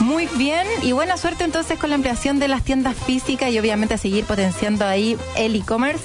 [0.00, 3.96] muy bien y buena suerte entonces con la ampliación de las tiendas físicas y obviamente
[3.96, 6.02] seguir potenciando ahí el e-commerce.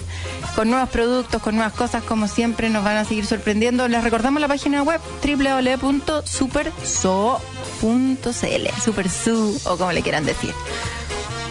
[0.56, 3.88] con nuevos productos, con nuevas cosas, como siempre nos van a seguir sorprendiendo.
[3.88, 6.28] Les recordamos la página web www.superso.cl,
[8.84, 10.54] supersu o como le quieran decir.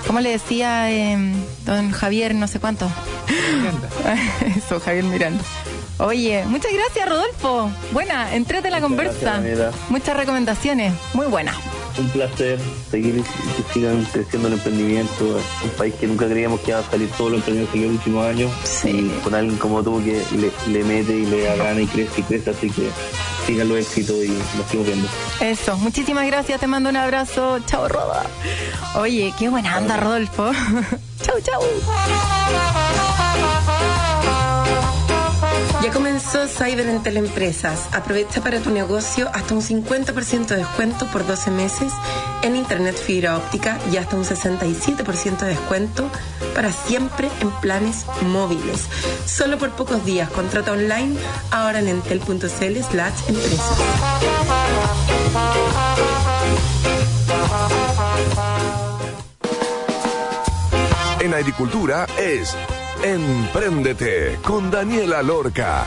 [0.07, 1.19] ¿Cómo le decía eh,
[1.67, 2.89] don Javier, no sé cuánto?
[4.57, 5.43] Eso, Javier Miranda.
[6.01, 7.71] Oye, muchas gracias, Rodolfo.
[7.93, 9.41] Buena, entrete la conversa.
[9.41, 9.75] gracias.
[9.91, 11.57] Muchas recomendaciones, muy buenas.
[11.99, 12.59] Un placer
[12.91, 15.41] seguir que sigan creciendo el emprendimiento.
[15.63, 18.27] Un país que nunca creíamos que iba a salir todo lo emprendimiento en los últimos
[18.27, 18.51] años.
[18.65, 18.89] Sí.
[18.91, 22.21] Y con alguien como tú que le, le mete y le da gana y crece
[22.21, 22.51] y crece.
[22.51, 22.89] Así que
[23.47, 25.09] sigan los éxitos y nos seguimos viendo.
[25.41, 27.59] Eso, muchísimas gracias, te mando un abrazo.
[27.67, 28.23] Chao, Roda.
[28.95, 30.51] Oye, qué buena anda, Rodolfo.
[31.23, 31.61] chau, chau.
[35.83, 37.89] Ya comenzó Cyber en Teleempresas.
[37.93, 41.91] Aprovecha para tu negocio hasta un 50% de descuento por 12 meses
[42.43, 46.11] en Internet fibra óptica y hasta un 67% de descuento
[46.55, 48.89] para siempre en planes móviles.
[49.25, 50.29] Solo por pocos días.
[50.31, 51.17] Contrata online
[51.51, 53.79] ahora en entel.cl slash empresas.
[61.21, 62.55] En agricultura es
[63.03, 65.87] Empréndete con Daniela Lorca.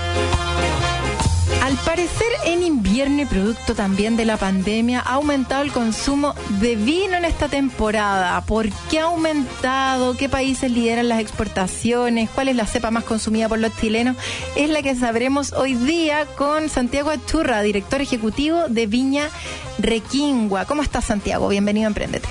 [1.62, 6.76] Al parecer, en invierno y producto también de la pandemia, ha aumentado el consumo de
[6.76, 8.42] vino en esta temporada.
[8.42, 10.18] ¿Por qué ha aumentado?
[10.18, 12.32] ¿Qué países lideran las exportaciones?
[12.32, 14.18] ¿Cuál es la cepa más consumida por los chilenos?
[14.56, 19.30] Es la que sabremos hoy día con Santiago Achurra, director ejecutivo de Viña
[19.78, 20.66] Requingua.
[20.66, 21.48] ¿Cómo estás, Santiago?
[21.48, 22.28] Bienvenido a Emprendete.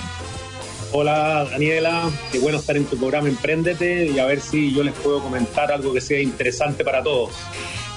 [0.95, 4.93] Hola Daniela, qué bueno estar en tu programa Emprendete y a ver si yo les
[4.93, 7.31] puedo comentar algo que sea interesante para todos.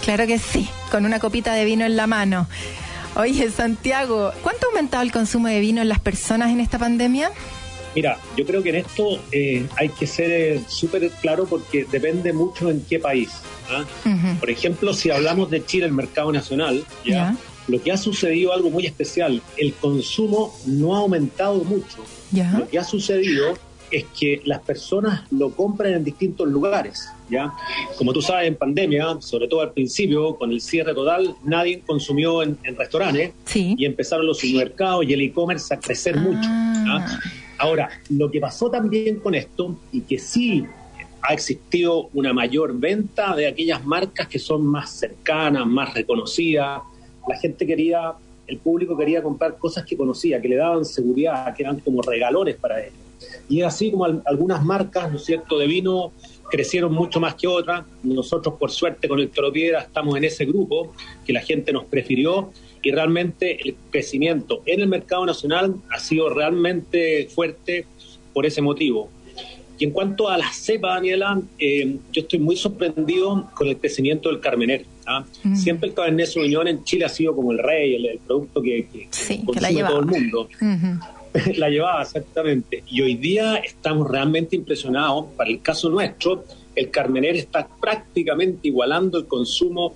[0.02, 2.48] Claro que sí, con una copita de vino en la mano.
[3.14, 7.32] Oye, Santiago, ¿cuánto ha aumentado el consumo de vino en las personas en esta pandemia?
[7.94, 12.32] Mira, yo creo que en esto eh, hay que ser eh, súper claro porque depende
[12.32, 13.28] mucho en qué país.
[13.68, 13.84] ¿ah?
[14.40, 17.12] Por ejemplo, si hablamos de Chile, el mercado nacional, ¿ya?
[17.12, 17.36] Ya.
[17.68, 21.98] Lo que ha sucedido algo muy especial, el consumo no ha aumentado mucho.
[22.30, 22.52] Ya.
[22.58, 23.56] Lo que ha sucedido
[23.90, 27.52] es que las personas lo compran en distintos lugares, ¿ya?
[27.96, 32.42] Como tú sabes, en pandemia, sobre todo al principio, con el cierre total, nadie consumió
[32.42, 33.74] en, en restaurantes Sí.
[33.78, 36.48] y empezaron los supermercados y el e-commerce a crecer mucho.
[36.50, 37.06] Ah.
[37.08, 37.20] ¿ya?
[37.58, 40.64] Ahora, lo que pasó también con esto, y que sí
[41.22, 46.82] ha existido una mayor venta de aquellas marcas que son más cercanas, más reconocidas,
[47.28, 48.12] la gente quería,
[48.46, 52.56] el público quería comprar cosas que conocía, que le daban seguridad, que eran como regalones
[52.56, 52.92] para él.
[53.48, 56.12] Y así como al- algunas marcas, ¿no es cierto?, de vino
[56.50, 57.84] crecieron mucho más que otras.
[58.04, 60.92] Nosotros, por suerte, con el Toropiedra estamos en ese grupo
[61.24, 62.52] que la gente nos prefirió
[62.82, 67.84] y realmente el crecimiento en el mercado nacional ha sido realmente fuerte
[68.32, 69.08] por ese motivo.
[69.78, 74.28] Y en cuanto a la cepa, Daniela, eh, yo estoy muy sorprendido con el crecimiento
[74.28, 74.84] del Carmener.
[75.06, 75.24] ¿Ah?
[75.44, 75.56] Mm.
[75.56, 78.86] Siempre el Cabernet Sauvignon en Chile ha sido como el rey, el, el producto que,
[78.92, 80.48] que Sí, que consume la todo el mundo.
[81.56, 82.82] La llevaba exactamente.
[82.88, 85.26] Y hoy día estamos realmente impresionados.
[85.36, 86.44] Para el caso nuestro,
[86.74, 89.94] el Carmener está prácticamente igualando el consumo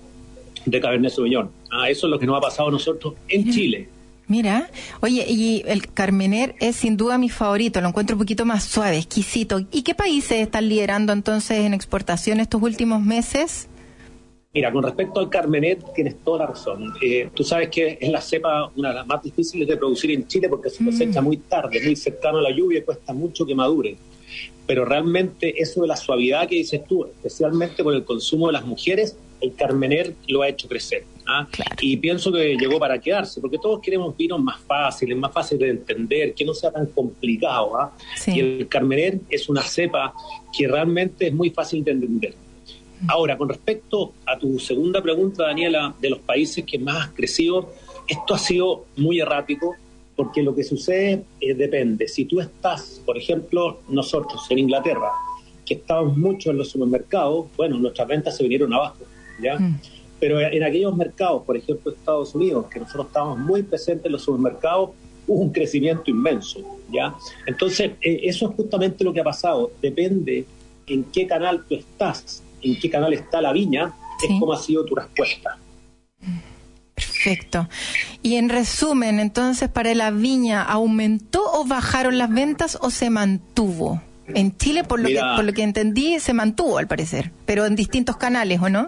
[0.65, 1.49] de Cabernet Sauvignon.
[1.71, 3.53] Ah, eso es lo que nos ha pasado a nosotros en Mira.
[3.53, 3.89] Chile.
[4.27, 4.69] Mira,
[5.01, 8.97] oye, y el Carmener es sin duda mi favorito, lo encuentro un poquito más suave,
[8.97, 9.59] exquisito.
[9.71, 13.67] ¿Y qué países están liderando entonces en exportación estos últimos meses?
[14.53, 16.93] Mira, con respecto al Carmenet, tienes toda la razón.
[17.01, 20.27] Eh, tú sabes que es la cepa una de las más difíciles de producir en
[20.27, 23.55] Chile porque se cosecha muy tarde, muy cercano a la lluvia y cuesta mucho que
[23.55, 23.95] madure.
[24.67, 28.65] Pero realmente eso de la suavidad que dices tú, especialmente por el consumo de las
[28.65, 31.05] mujeres, el Carmener lo ha hecho crecer.
[31.27, 31.47] ¿ah?
[31.49, 31.75] Claro.
[31.79, 35.69] Y pienso que llegó para quedarse, porque todos queremos vinos más fáciles, más fáciles de
[35.69, 37.79] entender, que no sea tan complicado.
[37.79, 37.95] ¿ah?
[38.17, 38.31] Sí.
[38.35, 40.13] Y el Carmener es una cepa
[40.55, 42.35] que realmente es muy fácil de entender.
[43.07, 47.69] Ahora, con respecto a tu segunda pregunta, Daniela, de los países que más ha crecido,
[48.07, 49.75] esto ha sido muy errático
[50.15, 52.07] porque lo que sucede eh, depende.
[52.07, 55.11] Si tú estás, por ejemplo, nosotros en Inglaterra,
[55.65, 58.99] que estamos mucho en los supermercados, bueno, nuestras ventas se vinieron abajo,
[59.41, 59.57] ¿ya?
[59.57, 59.79] Mm.
[60.19, 64.21] Pero en aquellos mercados, por ejemplo, Estados Unidos, que nosotros estábamos muy presentes en los
[64.21, 64.91] supermercados,
[65.27, 66.59] hubo un crecimiento inmenso,
[66.91, 67.15] ¿ya?
[67.47, 69.71] Entonces, eh, eso es justamente lo que ha pasado.
[69.81, 70.45] Depende
[70.85, 74.27] en qué canal tú estás, en qué canal está la viña, Sí.
[74.33, 75.57] es como ha sido tu respuesta.
[76.95, 77.67] Perfecto.
[78.21, 84.01] Y en resumen, entonces, para la viña, ¿aumentó o bajaron las ventas o se mantuvo?
[84.27, 87.75] En Chile, por lo, que, por lo que entendí, se mantuvo al parecer, pero en
[87.75, 88.87] distintos canales, ¿o no?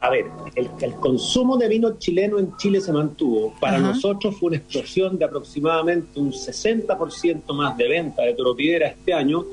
[0.00, 3.52] A ver, el, el consumo de vino chileno en Chile se mantuvo.
[3.58, 3.88] Para Ajá.
[3.88, 9.44] nosotros fue una explosión de aproximadamente un 60% más de venta de toropidera este año,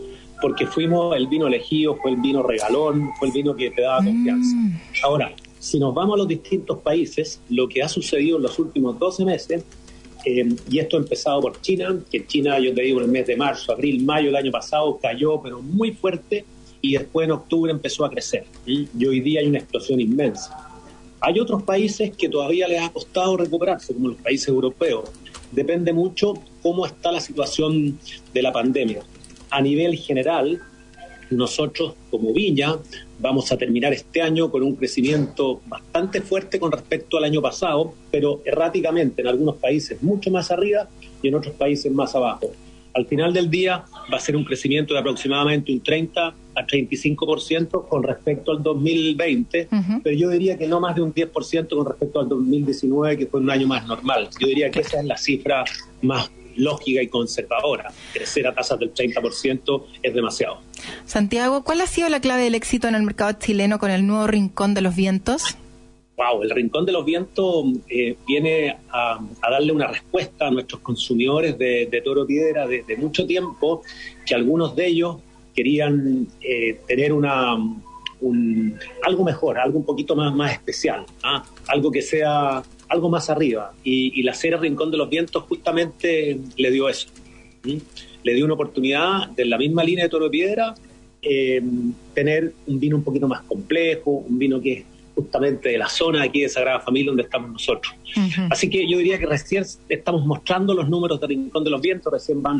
[0.41, 4.03] porque fuimos el vino elegido, fue el vino regalón, fue el vino que te daba
[4.03, 4.55] confianza.
[4.55, 4.79] Mm.
[5.03, 8.99] Ahora, si nos vamos a los distintos países, lo que ha sucedido en los últimos
[8.99, 9.63] 12 meses,
[10.25, 13.27] eh, y esto ha empezado por China, que China, yo te digo, en el mes
[13.27, 16.45] de marzo, abril, mayo del año pasado cayó, pero muy fuerte,
[16.81, 18.45] y después en octubre empezó a crecer.
[18.65, 18.87] ¿sí?
[18.97, 20.71] Y hoy día hay una explosión inmensa.
[21.19, 25.09] Hay otros países que todavía les ha costado recuperarse, como los países europeos.
[25.51, 27.97] Depende mucho cómo está la situación
[28.33, 29.01] de la pandemia.
[29.55, 30.59] A nivel general,
[31.29, 32.75] nosotros como Viña
[33.19, 37.93] vamos a terminar este año con un crecimiento bastante fuerte con respecto al año pasado,
[38.11, 40.89] pero erráticamente en algunos países mucho más arriba
[41.21, 42.51] y en otros países más abajo.
[42.93, 47.87] Al final del día va a ser un crecimiento de aproximadamente un 30 a 35%
[47.87, 50.01] con respecto al 2020, Ujú.
[50.03, 53.39] pero yo diría que no más de un 10% con respecto al 2019, que fue
[53.39, 54.27] un año más normal.
[54.37, 55.63] Yo diría que esa es la cifra
[56.01, 57.91] más lógica y conservadora.
[58.13, 60.59] Crecer a tasas del 30% es demasiado.
[61.05, 64.27] Santiago, ¿cuál ha sido la clave del éxito en el mercado chileno con el nuevo
[64.27, 65.57] Rincón de los Vientos?
[66.17, 70.79] Wow, el Rincón de los Vientos eh, viene a, a darle una respuesta a nuestros
[70.81, 73.81] consumidores de, de toro piedra de, de mucho tiempo,
[74.25, 75.17] que algunos de ellos
[75.53, 77.55] querían eh, tener una,
[78.21, 81.43] un- algo mejor, algo un poquito más, más especial, ¿ah?
[81.67, 83.73] algo que sea algo más arriba.
[83.83, 87.07] Y, y la serie Rincón de los Vientos justamente le dio eso.
[88.23, 90.75] Le dio una oportunidad de la misma línea de toro piedra
[91.27, 91.59] eh,
[92.13, 96.21] tener un vino un poquito más complejo, un vino que es justamente de la zona
[96.21, 97.95] de aquí de Sagrada Familia donde estamos nosotros.
[98.51, 102.13] Así que yo diría que recién estamos mostrando los números de Rincón de los Vientos,
[102.13, 102.59] recién van,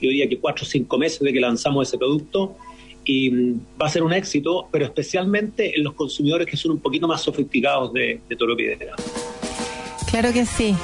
[0.00, 2.56] yo diría que cuatro o cinco meses de que lanzamos ese producto
[3.04, 6.80] y mm, va a ser un éxito, pero especialmente en los consumidores que son un
[6.80, 8.94] poquito más sofisticados de, de Toro Piedra.
[10.10, 10.76] Claro que sí.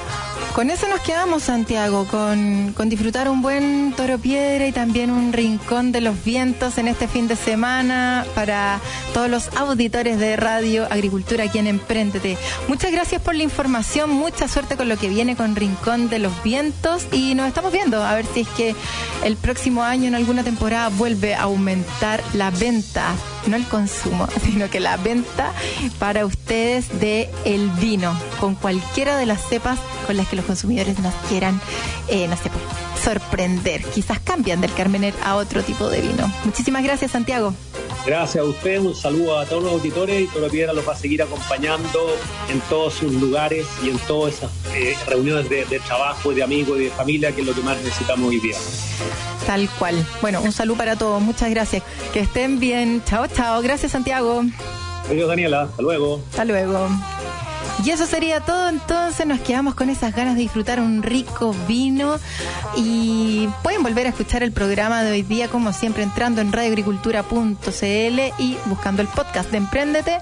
[0.54, 5.32] Con eso nos quedamos, Santiago, con, con disfrutar un buen toro piedra y también un
[5.32, 8.78] rincón de los vientos en este fin de semana para
[9.12, 12.38] todos los auditores de Radio Agricultura aquí en Emprendete.
[12.68, 16.40] Muchas gracias por la información, mucha suerte con lo que viene con Rincón de los
[16.44, 18.76] Vientos y nos estamos viendo a ver si es que
[19.24, 23.12] el próximo año en alguna temporada vuelve a aumentar la venta,
[23.46, 25.52] no el consumo, sino que la venta
[25.98, 30.98] para ustedes de el vino con cualquiera de las cepas con las que los consumidores
[30.98, 31.60] nos quieran,
[32.08, 32.62] eh, no sé, pues,
[33.02, 33.82] sorprender.
[33.84, 36.32] Quizás cambian del Carmener a otro tipo de vino.
[36.44, 37.54] Muchísimas gracias, Santiago.
[38.06, 40.96] Gracias a usted, un saludo a todos los auditores y Toro Piedra los va a
[40.96, 42.14] seguir acompañando
[42.50, 46.78] en todos sus lugares y en todas esas eh, reuniones de, de trabajo, de amigos
[46.78, 48.56] y de familia, que es lo que más necesitamos hoy día.
[49.46, 50.06] Tal cual.
[50.20, 51.20] Bueno, un saludo para todos.
[51.22, 51.82] Muchas gracias.
[52.12, 53.02] Que estén bien.
[53.04, 53.62] Chao, chao.
[53.62, 54.42] Gracias, Santiago.
[55.08, 55.62] Adiós, Daniela.
[55.62, 56.20] Hasta luego.
[56.30, 56.88] Hasta luego.
[57.84, 62.18] Y eso sería todo, entonces nos quedamos con esas ganas de disfrutar un rico vino
[62.76, 68.20] y pueden volver a escuchar el programa de hoy día como siempre entrando en radioagricultura.cl
[68.38, 70.20] y buscando el podcast de Emprendete.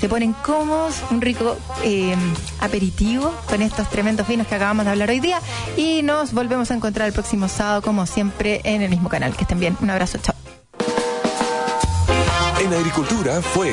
[0.00, 2.16] Se ponen cómodos, un rico eh,
[2.58, 5.40] aperitivo con estos tremendos vinos que acabamos de hablar hoy día
[5.76, 9.36] y nos volvemos a encontrar el próximo sábado como siempre en el mismo canal.
[9.36, 9.76] Que estén bien.
[9.80, 10.34] Un abrazo, chao.
[12.60, 13.72] En Agricultura fue